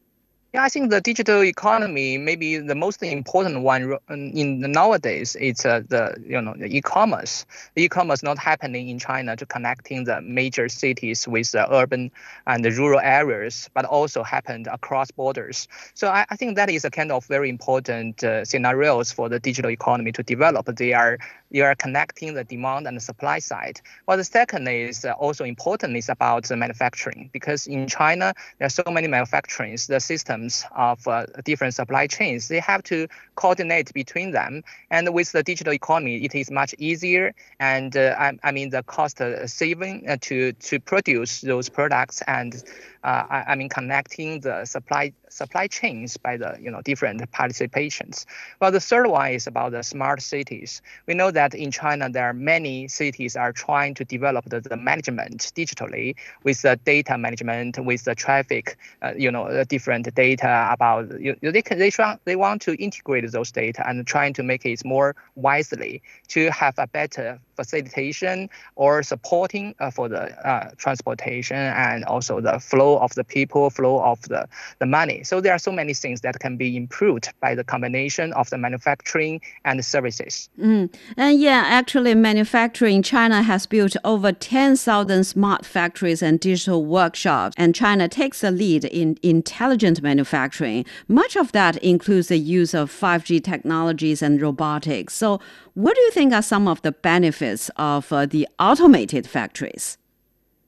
Yeah, 0.57 0.63
I 0.63 0.71
think 0.71 0.89
the 0.89 1.03
digital 1.03 1.45
economy, 1.45 2.17
maybe 2.17 2.57
the 2.57 2.75
most 2.75 3.03
important 3.03 3.61
one 3.61 3.99
in 4.09 4.61
nowadays, 4.61 5.37
it's 5.39 5.67
uh, 5.67 5.83
the 5.87 6.17
you 6.27 6.41
know 6.41 6.55
the 6.57 6.75
e-commerce. 6.75 7.45
The 7.75 7.83
e-commerce 7.83 8.23
not 8.23 8.39
happening 8.39 8.89
in 8.89 8.99
China 8.99 9.37
to 9.37 9.45
connecting 9.45 10.05
the 10.05 10.23
major 10.23 10.71
cities 10.71 11.29
with 11.29 11.53
the 11.53 11.71
urban 11.71 12.11
and 12.47 12.65
the 12.65 12.71
rural 12.71 13.01
areas, 13.01 13.69
but 13.75 13.85
also 13.85 14.23
happened 14.23 14.67
across 14.67 15.11
borders. 15.11 15.69
So 15.93 16.09
I, 16.09 16.25
I 16.31 16.37
think 16.37 16.57
that 16.57 16.71
is 16.71 16.87
a 16.87 16.91
kind 16.91 17.13
of 17.13 17.27
very 17.27 17.51
important 17.51 18.25
uh, 18.25 18.47
scenarios 18.47 19.13
for 19.13 19.29
the 19.29 19.39
digital 19.39 19.71
economy 19.71 20.11
to 20.13 20.23
develop. 20.23 20.75
They 20.75 20.95
are 20.95 21.19
you 21.51 21.65
are 21.65 21.75
connecting 21.75 22.33
the 22.33 22.45
demand 22.45 22.87
and 22.87 22.97
the 22.97 23.01
supply 23.01 23.41
side. 23.41 23.81
Well, 24.07 24.17
the 24.17 24.25
second 24.25 24.67
is 24.69 25.05
uh, 25.05 25.13
also 25.13 25.45
important 25.45 25.97
is 25.97 26.09
about 26.09 26.45
the 26.45 26.57
manufacturing 26.57 27.29
because 27.31 27.67
in 27.67 27.87
China 27.87 28.33
there 28.59 28.67
are 28.67 28.71
so 28.71 28.85
many 28.91 29.07
manufacturing 29.07 29.77
the 29.89 30.01
of 30.75 31.07
uh, 31.09 31.27
different 31.45 31.75
supply 31.75 32.07
chains. 32.07 32.49
They 32.49 32.61
have 32.61 32.83
to 32.85 33.09
coordinate 33.37 33.93
between 33.95 34.33
them, 34.33 34.63
and 34.91 35.13
with 35.15 35.33
the 35.33 35.43
digital 35.43 35.73
economy, 35.73 36.25
it 36.25 36.35
is 36.35 36.51
much 36.51 36.75
easier 36.79 37.35
and 37.61 37.97
uh, 37.97 38.15
I, 38.19 38.39
I, 38.43 38.53
mean 38.53 38.71
the 38.71 38.83
cost 38.83 39.21
saving 39.47 40.09
uh, 40.09 40.17
to 40.23 40.53
to 40.53 40.81
produce 40.81 41.41
those 41.41 41.69
products 41.69 42.23
and 42.27 42.63
uh, 43.05 43.25
I, 43.31 43.45
I, 43.49 43.55
mean 43.55 43.69
connecting 43.69 44.41
the 44.41 44.65
supply 44.65 45.13
supply 45.29 45.67
chains 45.67 46.17
by 46.17 46.37
the 46.37 46.57
you 46.61 46.71
know 46.71 46.83
different 46.83 47.21
participations. 47.33 48.25
Well, 48.61 48.73
the 48.73 48.81
third 48.81 49.07
one 49.07 49.33
is 49.33 49.47
about 49.47 49.73
the 49.73 49.83
smart 49.83 50.23
cities. 50.23 50.83
We 51.07 51.15
know 51.15 51.31
that 51.31 51.55
in 51.55 51.71
China 51.71 52.11
there 52.11 52.25
are 52.25 52.33
many 52.33 52.89
cities 52.89 53.37
are 53.37 53.53
trying 53.53 53.95
to 53.95 54.05
develop 54.05 54.47
the, 54.47 54.61
the 54.61 54.77
management 54.77 55.53
digitally 55.55 56.17
with 56.43 56.63
the 56.63 56.79
data 56.85 57.17
management, 57.17 57.79
with 57.79 58.05
the 58.05 58.15
traffic, 58.15 58.77
uh, 59.03 59.13
you 59.17 59.31
know, 59.31 59.65
different 59.65 60.13
data 60.15 60.69
about 60.71 61.21
you, 61.21 61.37
they 61.41 61.63
can, 61.63 61.79
they 61.79 61.91
try, 61.91 62.19
they 62.25 62.37
want 62.37 62.63
to 62.63 62.75
integrate 62.83 63.26
those 63.33 63.53
data 63.53 63.87
and 63.89 64.07
trying 64.07 64.33
to 64.35 64.43
make 64.43 64.65
it 64.65 64.85
more 64.85 65.15
wisely 65.35 66.03
to 66.29 66.51
have 66.51 66.75
a 66.79 66.87
better 66.87 67.39
facilitation 67.57 68.49
or 68.77 69.03
supporting 69.03 69.75
uh, 69.81 69.91
for 69.91 70.09
the 70.09 70.23
uh, 70.49 70.71
transportation 70.77 71.57
and 71.57 72.05
also 72.05 72.41
the 72.41 72.61
flow 72.61 72.99
of 72.99 73.15
the 73.15 73.25
people, 73.25 73.71
flow 73.71 74.03
of 74.03 74.21
the, 74.23 74.49
the 74.79 74.87
money. 74.87 75.25
So 75.25 75.41
there 75.41 75.53
are 75.53 75.59
so 75.59 75.73
many 75.73 75.95
things 75.95 76.21
that 76.21 76.39
can 76.39 76.57
be 76.57 76.77
improved 76.77 77.33
by 77.41 77.55
the 77.55 77.65
combination 77.65 78.33
of 78.35 78.51
the 78.51 78.59
manufacturing 78.59 79.41
and 79.65 79.79
the 79.79 79.83
services. 79.83 80.49
Mm. 80.61 80.95
And 81.17 81.41
yeah, 81.41 81.65
actually, 81.67 82.15
manufacturing, 82.15 83.03
China 83.03 83.43
has 83.43 83.67
built 83.67 83.97
over 84.05 84.33
10,000 84.33 85.25
smart 85.25 85.65
factories 85.65 86.23
and 86.23 86.39
digital 86.39 86.85
workshops, 86.85 87.55
and 87.57 87.75
China 87.75 88.09
takes 88.09 88.41
the 88.41 88.51
lead 88.51 88.85
in 88.85 89.19
intelligent 89.23 90.03
manufacturing. 90.03 90.85
Much 91.09 91.37
of 91.37 91.53
that 91.53 91.77
includes 91.79 92.29
the 92.29 92.39
use 92.39 92.75
of 92.75 92.91
5G 92.91 93.43
technologies 93.43 94.23
and 94.23 94.41
robotics. 94.41 95.15
So, 95.15 95.41
what 95.77 95.95
do 95.95 96.01
you 96.01 96.11
think 96.11 96.33
are 96.33 96.41
some 96.41 96.67
of 96.67 96.81
the 96.81 96.91
benefits 96.91 97.71
of 97.77 98.11
uh, 98.11 98.25
the 98.25 98.49
automated 98.59 99.27
factories? 99.27 99.99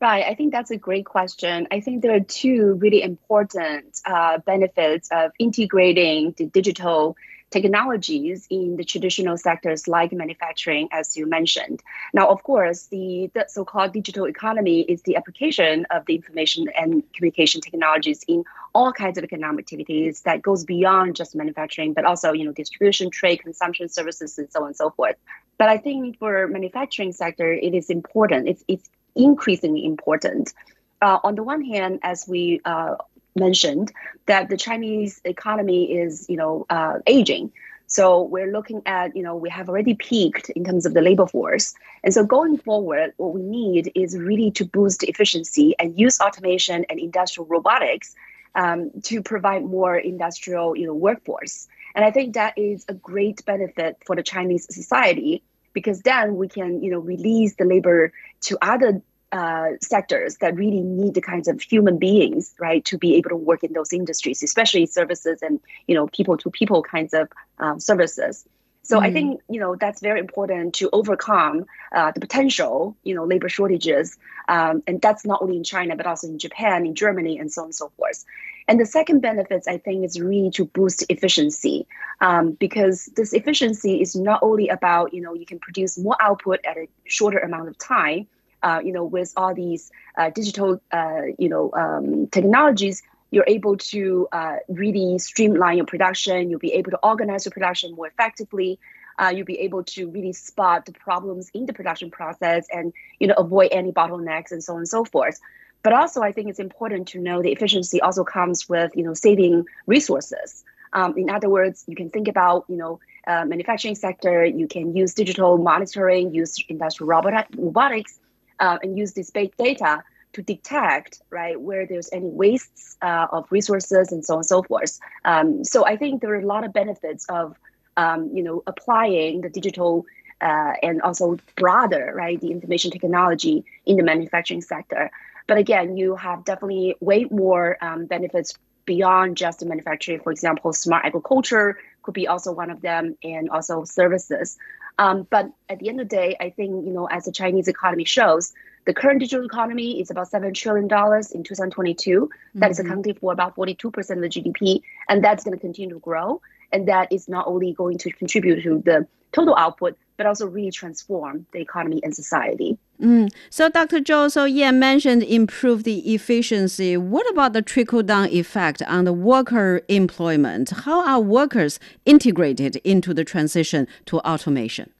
Right. 0.02 0.22
I 0.26 0.34
think 0.34 0.52
that's 0.52 0.70
a 0.70 0.76
great 0.76 1.06
question. 1.06 1.66
I 1.70 1.80
think 1.80 2.02
there 2.02 2.14
are 2.14 2.20
two 2.20 2.74
really 2.74 3.02
important 3.02 4.02
uh, 4.04 4.36
benefits 4.38 5.08
of 5.10 5.32
integrating 5.38 6.34
the 6.36 6.44
digital 6.44 7.16
technologies 7.50 8.46
in 8.50 8.76
the 8.76 8.84
traditional 8.84 9.38
sectors 9.38 9.88
like 9.88 10.12
manufacturing, 10.12 10.88
as 10.92 11.16
you 11.16 11.26
mentioned. 11.26 11.82
Now, 12.12 12.28
of 12.28 12.42
course, 12.42 12.88
the, 12.88 13.30
the 13.32 13.46
so 13.48 13.64
called 13.64 13.94
digital 13.94 14.26
economy 14.26 14.82
is 14.82 15.00
the 15.02 15.16
application 15.16 15.86
of 15.90 16.04
the 16.04 16.16
information 16.16 16.66
and 16.78 17.02
communication 17.14 17.62
technologies 17.62 18.22
in 18.28 18.44
all 18.78 18.92
kinds 18.92 19.18
of 19.18 19.24
economic 19.24 19.64
activities 19.64 20.20
that 20.22 20.40
goes 20.40 20.64
beyond 20.64 21.16
just 21.16 21.34
manufacturing, 21.34 21.92
but 21.92 22.04
also, 22.04 22.32
you 22.32 22.44
know, 22.44 22.52
distribution, 22.52 23.10
trade, 23.10 23.38
consumption 23.42 23.88
services, 23.88 24.38
and 24.38 24.48
so 24.52 24.60
on 24.60 24.68
and 24.68 24.76
so 24.76 24.90
forth. 24.90 25.16
But 25.60 25.68
I 25.68 25.78
think 25.78 26.16
for 26.20 26.46
manufacturing 26.46 27.10
sector, 27.10 27.52
it 27.52 27.74
is 27.74 27.90
important. 27.90 28.48
It's, 28.48 28.62
it's 28.68 28.88
increasingly 29.16 29.84
important. 29.84 30.54
Uh, 31.02 31.18
on 31.24 31.34
the 31.34 31.42
one 31.42 31.62
hand, 31.72 31.98
as 32.04 32.18
we 32.28 32.60
uh, 32.64 32.94
mentioned, 33.34 33.92
that 34.26 34.48
the 34.48 34.56
Chinese 34.56 35.20
economy 35.24 35.82
is, 36.02 36.26
you 36.28 36.36
know, 36.36 36.64
uh, 36.70 36.98
aging. 37.08 37.50
So 37.88 38.22
we're 38.22 38.52
looking 38.52 38.82
at, 38.86 39.16
you 39.16 39.24
know, 39.24 39.34
we 39.34 39.50
have 39.50 39.68
already 39.68 39.94
peaked 39.94 40.50
in 40.50 40.62
terms 40.62 40.86
of 40.86 40.94
the 40.94 41.00
labor 41.00 41.26
force. 41.26 41.74
And 42.04 42.14
so 42.14 42.22
going 42.22 42.58
forward, 42.58 43.12
what 43.16 43.32
we 43.34 43.42
need 43.42 43.90
is 43.96 44.16
really 44.16 44.50
to 44.52 44.64
boost 44.64 45.02
efficiency 45.02 45.74
and 45.80 45.98
use 45.98 46.20
automation 46.20 46.84
and 46.88 47.00
industrial 47.00 47.46
robotics 47.46 48.14
um, 48.54 48.90
to 49.04 49.22
provide 49.22 49.64
more 49.64 49.96
industrial 49.96 50.76
you 50.76 50.86
know, 50.86 50.94
workforce. 50.94 51.68
And 51.94 52.04
I 52.04 52.10
think 52.10 52.34
that 52.34 52.56
is 52.56 52.84
a 52.88 52.94
great 52.94 53.44
benefit 53.44 53.96
for 54.06 54.14
the 54.16 54.22
Chinese 54.22 54.66
society 54.72 55.42
because 55.72 56.02
then 56.02 56.36
we 56.36 56.48
can 56.48 56.82
you 56.82 56.90
know 56.90 56.98
release 56.98 57.54
the 57.56 57.64
labor 57.64 58.12
to 58.40 58.58
other 58.62 59.02
uh, 59.30 59.68
sectors 59.82 60.36
that 60.38 60.54
really 60.56 60.80
need 60.80 61.14
the 61.14 61.20
kinds 61.20 61.48
of 61.48 61.60
human 61.60 61.98
beings 61.98 62.54
right 62.58 62.84
to 62.86 62.96
be 62.96 63.16
able 63.16 63.28
to 63.28 63.36
work 63.36 63.62
in 63.62 63.74
those 63.74 63.92
industries 63.92 64.42
especially 64.42 64.86
services 64.86 65.42
and 65.42 65.60
you 65.86 65.94
know 65.94 66.06
people 66.08 66.38
to 66.38 66.50
people 66.50 66.82
kinds 66.82 67.12
of 67.12 67.28
um, 67.58 67.78
services 67.78 68.46
so 68.88 68.96
mm-hmm. 68.96 69.04
I 69.04 69.12
think 69.12 69.40
you 69.50 69.60
know 69.60 69.76
that's 69.76 70.00
very 70.00 70.18
important 70.18 70.74
to 70.76 70.88
overcome 70.94 71.66
uh, 71.92 72.10
the 72.10 72.20
potential 72.20 72.96
you 73.04 73.14
know 73.14 73.24
labor 73.24 73.50
shortages, 73.50 74.16
um, 74.48 74.82
and 74.86 75.00
that's 75.02 75.26
not 75.26 75.42
only 75.42 75.58
in 75.58 75.64
China 75.64 75.94
but 75.94 76.06
also 76.06 76.26
in 76.26 76.38
Japan, 76.38 76.86
in 76.86 76.94
Germany, 76.94 77.38
and 77.38 77.52
so 77.52 77.62
on 77.62 77.66
and 77.66 77.74
so 77.74 77.90
forth. 77.98 78.24
And 78.66 78.80
the 78.80 78.86
second 78.86 79.20
benefits 79.20 79.68
I 79.68 79.76
think 79.76 80.06
is 80.06 80.18
really 80.18 80.50
to 80.52 80.64
boost 80.64 81.04
efficiency, 81.10 81.86
um, 82.22 82.52
because 82.52 83.06
this 83.14 83.34
efficiency 83.34 84.00
is 84.00 84.16
not 84.16 84.42
only 84.42 84.68
about 84.68 85.12
you 85.12 85.20
know 85.20 85.34
you 85.34 85.44
can 85.44 85.58
produce 85.58 85.98
more 85.98 86.16
output 86.18 86.60
at 86.64 86.78
a 86.78 86.88
shorter 87.04 87.38
amount 87.40 87.68
of 87.68 87.76
time, 87.76 88.26
uh, 88.62 88.80
you 88.82 88.92
know 88.92 89.04
with 89.04 89.34
all 89.36 89.54
these 89.54 89.90
uh, 90.16 90.30
digital 90.30 90.80
uh, 90.92 91.24
you 91.38 91.50
know 91.50 91.70
um, 91.74 92.26
technologies 92.28 93.02
you're 93.30 93.44
able 93.46 93.76
to 93.76 94.28
uh, 94.32 94.56
really 94.68 95.18
streamline 95.18 95.76
your 95.76 95.86
production. 95.86 96.50
You'll 96.50 96.58
be 96.58 96.72
able 96.72 96.90
to 96.92 96.98
organize 97.02 97.44
your 97.44 97.52
production 97.52 97.94
more 97.94 98.06
effectively. 98.06 98.78
Uh, 99.18 99.32
you'll 99.34 99.44
be 99.44 99.58
able 99.60 99.82
to 99.82 100.08
really 100.08 100.32
spot 100.32 100.86
the 100.86 100.92
problems 100.92 101.50
in 101.52 101.66
the 101.66 101.72
production 101.72 102.10
process 102.10 102.66
and 102.70 102.92
you 103.18 103.26
know 103.26 103.34
avoid 103.36 103.68
any 103.72 103.92
bottlenecks 103.92 104.52
and 104.52 104.62
so 104.62 104.74
on 104.74 104.80
and 104.80 104.88
so 104.88 105.04
forth. 105.04 105.40
But 105.82 105.92
also, 105.92 106.22
I 106.22 106.32
think 106.32 106.48
it's 106.48 106.58
important 106.58 107.08
to 107.08 107.20
know 107.20 107.42
the 107.42 107.52
efficiency 107.52 108.00
also 108.00 108.24
comes 108.24 108.68
with 108.68 108.92
you 108.94 109.04
know 109.04 109.14
saving 109.14 109.64
resources. 109.86 110.64
Um, 110.92 111.18
in 111.18 111.28
other 111.28 111.50
words, 111.50 111.84
you 111.86 111.96
can 111.96 112.10
think 112.10 112.28
about 112.28 112.64
you 112.68 112.76
know 112.76 113.00
uh, 113.26 113.44
manufacturing 113.44 113.94
sector. 113.94 114.44
You 114.44 114.66
can 114.66 114.96
use 114.96 115.14
digital 115.14 115.58
monitoring, 115.58 116.32
use 116.32 116.56
industrial 116.68 117.08
robot- 117.08 117.48
robotics, 117.56 118.18
uh, 118.60 118.78
and 118.82 118.96
use 118.96 119.12
this 119.12 119.30
big 119.30 119.56
data 119.56 120.02
to 120.38 120.42
detect 120.42 121.20
right 121.30 121.60
where 121.60 121.84
there's 121.86 122.08
any 122.12 122.28
wastes 122.28 122.96
uh, 123.02 123.26
of 123.32 123.50
resources 123.50 124.12
and 124.12 124.24
so 124.24 124.34
on 124.34 124.38
and 124.38 124.46
so 124.46 124.62
forth. 124.62 124.98
Um, 125.24 125.64
so 125.64 125.84
I 125.84 125.96
think 125.96 126.22
there 126.22 126.32
are 126.34 126.40
a 126.40 126.46
lot 126.46 126.64
of 126.64 126.72
benefits 126.72 127.26
of 127.28 127.56
um, 127.96 128.30
you 128.32 128.42
know 128.42 128.62
applying 128.66 129.40
the 129.40 129.50
digital 129.50 130.06
uh, 130.40 130.72
and 130.82 131.02
also 131.02 131.38
broader 131.56 132.12
right 132.14 132.40
the 132.40 132.52
information 132.52 132.90
technology 132.90 133.64
in 133.84 133.96
the 133.96 134.04
manufacturing 134.04 134.62
sector. 134.62 135.10
But 135.48 135.58
again, 135.58 135.96
you 135.96 136.14
have 136.16 136.44
definitely 136.44 136.94
way 137.00 137.24
more 137.24 137.76
um, 137.80 138.06
benefits 138.06 138.54
beyond 138.84 139.36
just 139.36 139.60
the 139.60 139.66
manufacturing. 139.66 140.20
For 140.20 140.30
example, 140.30 140.72
smart 140.72 141.04
agriculture 141.04 141.78
could 142.02 142.14
be 142.14 142.28
also 142.28 142.52
one 142.52 142.70
of 142.70 142.80
them, 142.80 143.16
and 143.22 143.50
also 143.50 143.84
services. 143.84 144.56
Um, 144.98 145.26
but 145.30 145.50
at 145.68 145.78
the 145.78 145.88
end 145.88 146.00
of 146.00 146.08
the 146.08 146.16
day, 146.16 146.36
I 146.40 146.50
think 146.50 146.86
you 146.86 146.92
know, 146.92 147.06
as 147.06 147.24
the 147.24 147.32
Chinese 147.32 147.68
economy 147.68 148.04
shows, 148.04 148.52
the 148.88 148.94
current 148.94 149.20
digital 149.20 149.44
economy 149.44 150.00
is 150.00 150.10
about 150.10 150.28
seven 150.28 150.54
trillion 150.54 150.88
dollars 150.88 151.32
in 151.32 151.44
2022. 151.44 152.20
Mm-hmm. 152.20 152.58
That 152.58 152.70
is 152.70 152.78
mm-hmm. 152.78 152.86
accounting 152.86 153.14
for 153.16 153.32
about 153.32 153.54
42 153.54 153.90
percent 153.90 154.24
of 154.24 154.30
the 154.30 154.40
GDP, 154.40 154.80
and 155.10 155.22
that's 155.22 155.44
going 155.44 155.56
to 155.56 155.60
continue 155.60 155.94
to 155.94 156.00
grow. 156.00 156.40
And 156.72 156.88
that 156.88 157.12
is 157.12 157.28
not 157.28 157.46
only 157.46 157.74
going 157.74 157.98
to 157.98 158.10
contribute 158.10 158.62
to 158.62 158.82
the 158.82 159.06
total 159.32 159.54
output, 159.56 159.98
but 160.16 160.24
also 160.24 160.46
really 160.46 160.70
transform 160.70 161.44
the 161.52 161.60
economy 161.60 162.00
and 162.02 162.16
society. 162.16 162.78
Mm. 162.98 163.30
So, 163.50 163.68
Dr. 163.68 164.00
Zhou, 164.00 164.30
so 164.30 164.44
Yan 164.44 164.78
mentioned 164.78 165.22
improve 165.22 165.84
the 165.84 166.14
efficiency. 166.14 166.96
What 166.96 167.30
about 167.30 167.52
the 167.52 167.60
trickle 167.60 168.02
down 168.02 168.28
effect 168.30 168.80
on 168.82 169.04
the 169.04 169.12
worker 169.12 169.82
employment? 169.88 170.70
How 170.70 171.06
are 171.06 171.20
workers 171.20 171.78
integrated 172.06 172.76
into 172.76 173.12
the 173.12 173.24
transition 173.24 173.86
to 174.06 174.18
automation? 174.20 174.94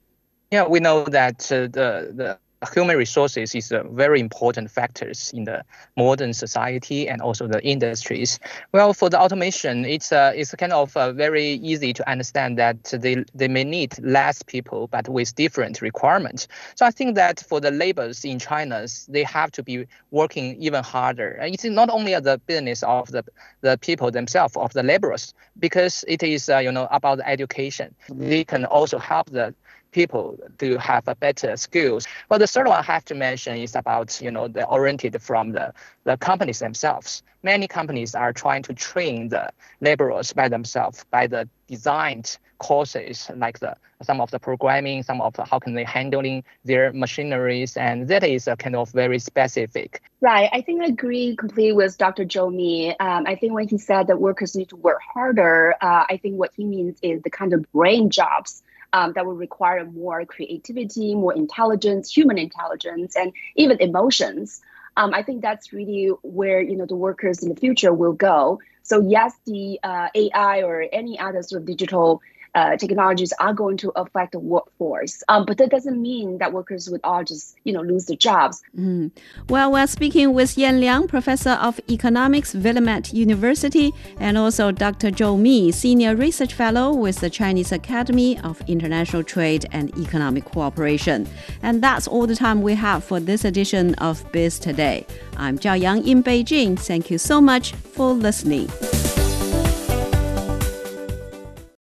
Yeah, 0.50 0.66
we 0.66 0.78
know 0.78 1.04
that 1.04 1.50
uh, 1.50 1.68
the 1.68 2.12
the 2.14 2.38
human 2.74 2.96
resources 2.96 3.54
is 3.54 3.70
a 3.70 3.84
very 3.84 4.20
important 4.20 4.70
factors 4.70 5.30
in 5.34 5.44
the 5.44 5.64
modern 5.96 6.32
society 6.32 7.08
and 7.08 7.22
also 7.22 7.46
the 7.46 7.62
industries. 7.64 8.40
Well, 8.72 8.92
for 8.92 9.08
the 9.08 9.20
automation, 9.20 9.84
it's 9.84 10.10
uh, 10.10 10.32
it's 10.34 10.54
kind 10.56 10.72
of 10.72 10.96
uh, 10.96 11.12
very 11.12 11.44
easy 11.44 11.92
to 11.92 12.10
understand 12.10 12.58
that 12.58 12.82
they 12.84 13.24
they 13.34 13.48
may 13.48 13.64
need 13.64 13.94
less 14.02 14.42
people, 14.42 14.88
but 14.88 15.08
with 15.08 15.34
different 15.36 15.80
requirements. 15.80 16.48
So 16.74 16.84
I 16.84 16.90
think 16.90 17.14
that 17.14 17.44
for 17.48 17.60
the 17.60 17.70
laborers 17.70 18.24
in 18.24 18.38
China, 18.38 18.86
they 19.08 19.22
have 19.22 19.52
to 19.52 19.62
be 19.62 19.86
working 20.10 20.60
even 20.60 20.82
harder. 20.82 21.38
It's 21.40 21.64
not 21.64 21.90
only 21.90 22.18
the 22.18 22.40
business 22.46 22.82
of 22.82 23.10
the 23.12 23.24
the 23.60 23.78
people 23.78 24.10
themselves 24.10 24.56
of 24.56 24.72
the 24.72 24.82
laborers, 24.82 25.32
because 25.60 26.04
it 26.08 26.22
is 26.22 26.48
uh, 26.48 26.58
you 26.58 26.72
know 26.72 26.88
about 26.90 27.20
education. 27.24 27.94
They 28.08 28.44
can 28.44 28.64
also 28.64 28.98
help 28.98 29.30
the 29.30 29.54
people 29.92 30.38
to 30.58 30.78
have 30.78 31.06
a 31.08 31.14
better 31.14 31.56
skills. 31.56 32.06
Well, 32.28 32.38
the 32.38 32.46
third 32.46 32.66
one 32.66 32.78
I 32.78 32.82
have 32.82 33.04
to 33.06 33.14
mention 33.14 33.56
is 33.56 33.74
about, 33.74 34.20
you 34.20 34.30
know, 34.30 34.48
the 34.48 34.66
oriented 34.66 35.20
from 35.22 35.52
the, 35.52 35.72
the 36.04 36.16
companies 36.16 36.58
themselves. 36.58 37.22
Many 37.42 37.68
companies 37.68 38.14
are 38.14 38.32
trying 38.32 38.62
to 38.64 38.74
train 38.74 39.28
the 39.28 39.50
laborers 39.80 40.32
by 40.32 40.48
themselves 40.48 41.04
by 41.10 41.26
the 41.26 41.48
designed 41.68 42.38
courses 42.58 43.30
like 43.36 43.60
the 43.60 43.76
some 44.02 44.20
of 44.20 44.30
the 44.30 44.38
programming, 44.38 45.02
some 45.02 45.20
of 45.20 45.34
the 45.34 45.44
how 45.44 45.58
can 45.58 45.74
they 45.74 45.84
handling 45.84 46.44
their 46.64 46.92
machineries, 46.92 47.76
and 47.76 48.06
that 48.08 48.22
is 48.22 48.46
a 48.46 48.56
kind 48.56 48.76
of 48.76 48.90
very 48.90 49.18
specific. 49.18 50.02
Right. 50.20 50.48
I 50.52 50.60
think 50.60 50.82
I 50.82 50.86
agree 50.86 51.36
completely 51.36 51.72
with 51.72 51.98
Dr. 51.98 52.24
Zhou 52.24 52.54
Mi. 52.54 52.90
Um, 52.98 53.24
I 53.26 53.34
think 53.34 53.52
when 53.52 53.68
he 53.68 53.78
said 53.78 54.06
that 54.06 54.20
workers 54.20 54.54
need 54.54 54.68
to 54.68 54.76
work 54.76 55.00
harder, 55.14 55.74
uh, 55.80 56.04
I 56.08 56.18
think 56.22 56.38
what 56.38 56.52
he 56.56 56.64
means 56.64 56.98
is 57.02 57.22
the 57.22 57.30
kind 57.30 57.52
of 57.52 57.70
brain 57.72 58.10
jobs 58.10 58.62
um, 58.92 59.12
that 59.14 59.26
will 59.26 59.34
require 59.34 59.84
more 59.84 60.24
creativity, 60.24 61.14
more 61.14 61.34
intelligence, 61.34 62.10
human 62.14 62.38
intelligence, 62.38 63.16
and 63.16 63.32
even 63.56 63.80
emotions. 63.80 64.60
Um, 64.96 65.14
I 65.14 65.22
think 65.22 65.42
that's 65.42 65.72
really 65.72 66.08
where 66.22 66.60
you 66.60 66.76
know 66.76 66.86
the 66.86 66.96
workers 66.96 67.42
in 67.42 67.48
the 67.48 67.56
future 67.56 67.92
will 67.92 68.12
go. 68.12 68.60
So 68.82 69.00
yes, 69.00 69.34
the 69.44 69.78
uh, 69.82 70.08
AI 70.14 70.62
or 70.62 70.86
any 70.92 71.18
other 71.18 71.42
sort 71.42 71.60
of 71.60 71.66
digital 71.66 72.22
uh, 72.58 72.76
technologies 72.76 73.32
are 73.38 73.54
going 73.54 73.76
to 73.76 73.90
affect 73.94 74.32
the 74.32 74.38
workforce. 74.40 75.22
Um, 75.28 75.44
but 75.46 75.58
that 75.58 75.70
doesn't 75.70 76.00
mean 76.00 76.38
that 76.38 76.52
workers 76.52 76.90
would 76.90 77.00
all 77.04 77.22
just, 77.22 77.56
you 77.62 77.72
know, 77.72 77.82
lose 77.82 78.06
their 78.06 78.16
jobs. 78.16 78.62
Mm. 78.76 79.12
Well, 79.48 79.70
we're 79.70 79.86
speaking 79.86 80.34
with 80.34 80.58
Yan 80.58 80.80
Liang, 80.80 81.06
professor 81.06 81.50
of 81.50 81.80
economics, 81.88 82.54
Willamette 82.54 83.12
University, 83.12 83.92
and 84.18 84.36
also 84.36 84.72
Dr. 84.72 85.10
Zhou 85.12 85.38
Mi, 85.38 85.70
senior 85.70 86.16
research 86.16 86.52
fellow 86.52 86.92
with 86.92 87.20
the 87.20 87.30
Chinese 87.30 87.70
Academy 87.70 88.38
of 88.40 88.60
International 88.66 89.22
Trade 89.22 89.66
and 89.70 89.96
Economic 89.96 90.44
Cooperation. 90.44 91.28
And 91.62 91.80
that's 91.80 92.08
all 92.08 92.26
the 92.26 92.36
time 92.36 92.62
we 92.62 92.74
have 92.74 93.04
for 93.04 93.20
this 93.20 93.44
edition 93.44 93.94
of 93.96 94.30
Biz 94.32 94.58
Today. 94.58 95.06
I'm 95.36 95.58
Zhao 95.58 95.80
Yang 95.80 96.08
in 96.08 96.22
Beijing. 96.24 96.76
Thank 96.76 97.08
you 97.08 97.18
so 97.18 97.40
much 97.40 97.72
for 97.72 98.12
listening. 98.12 98.68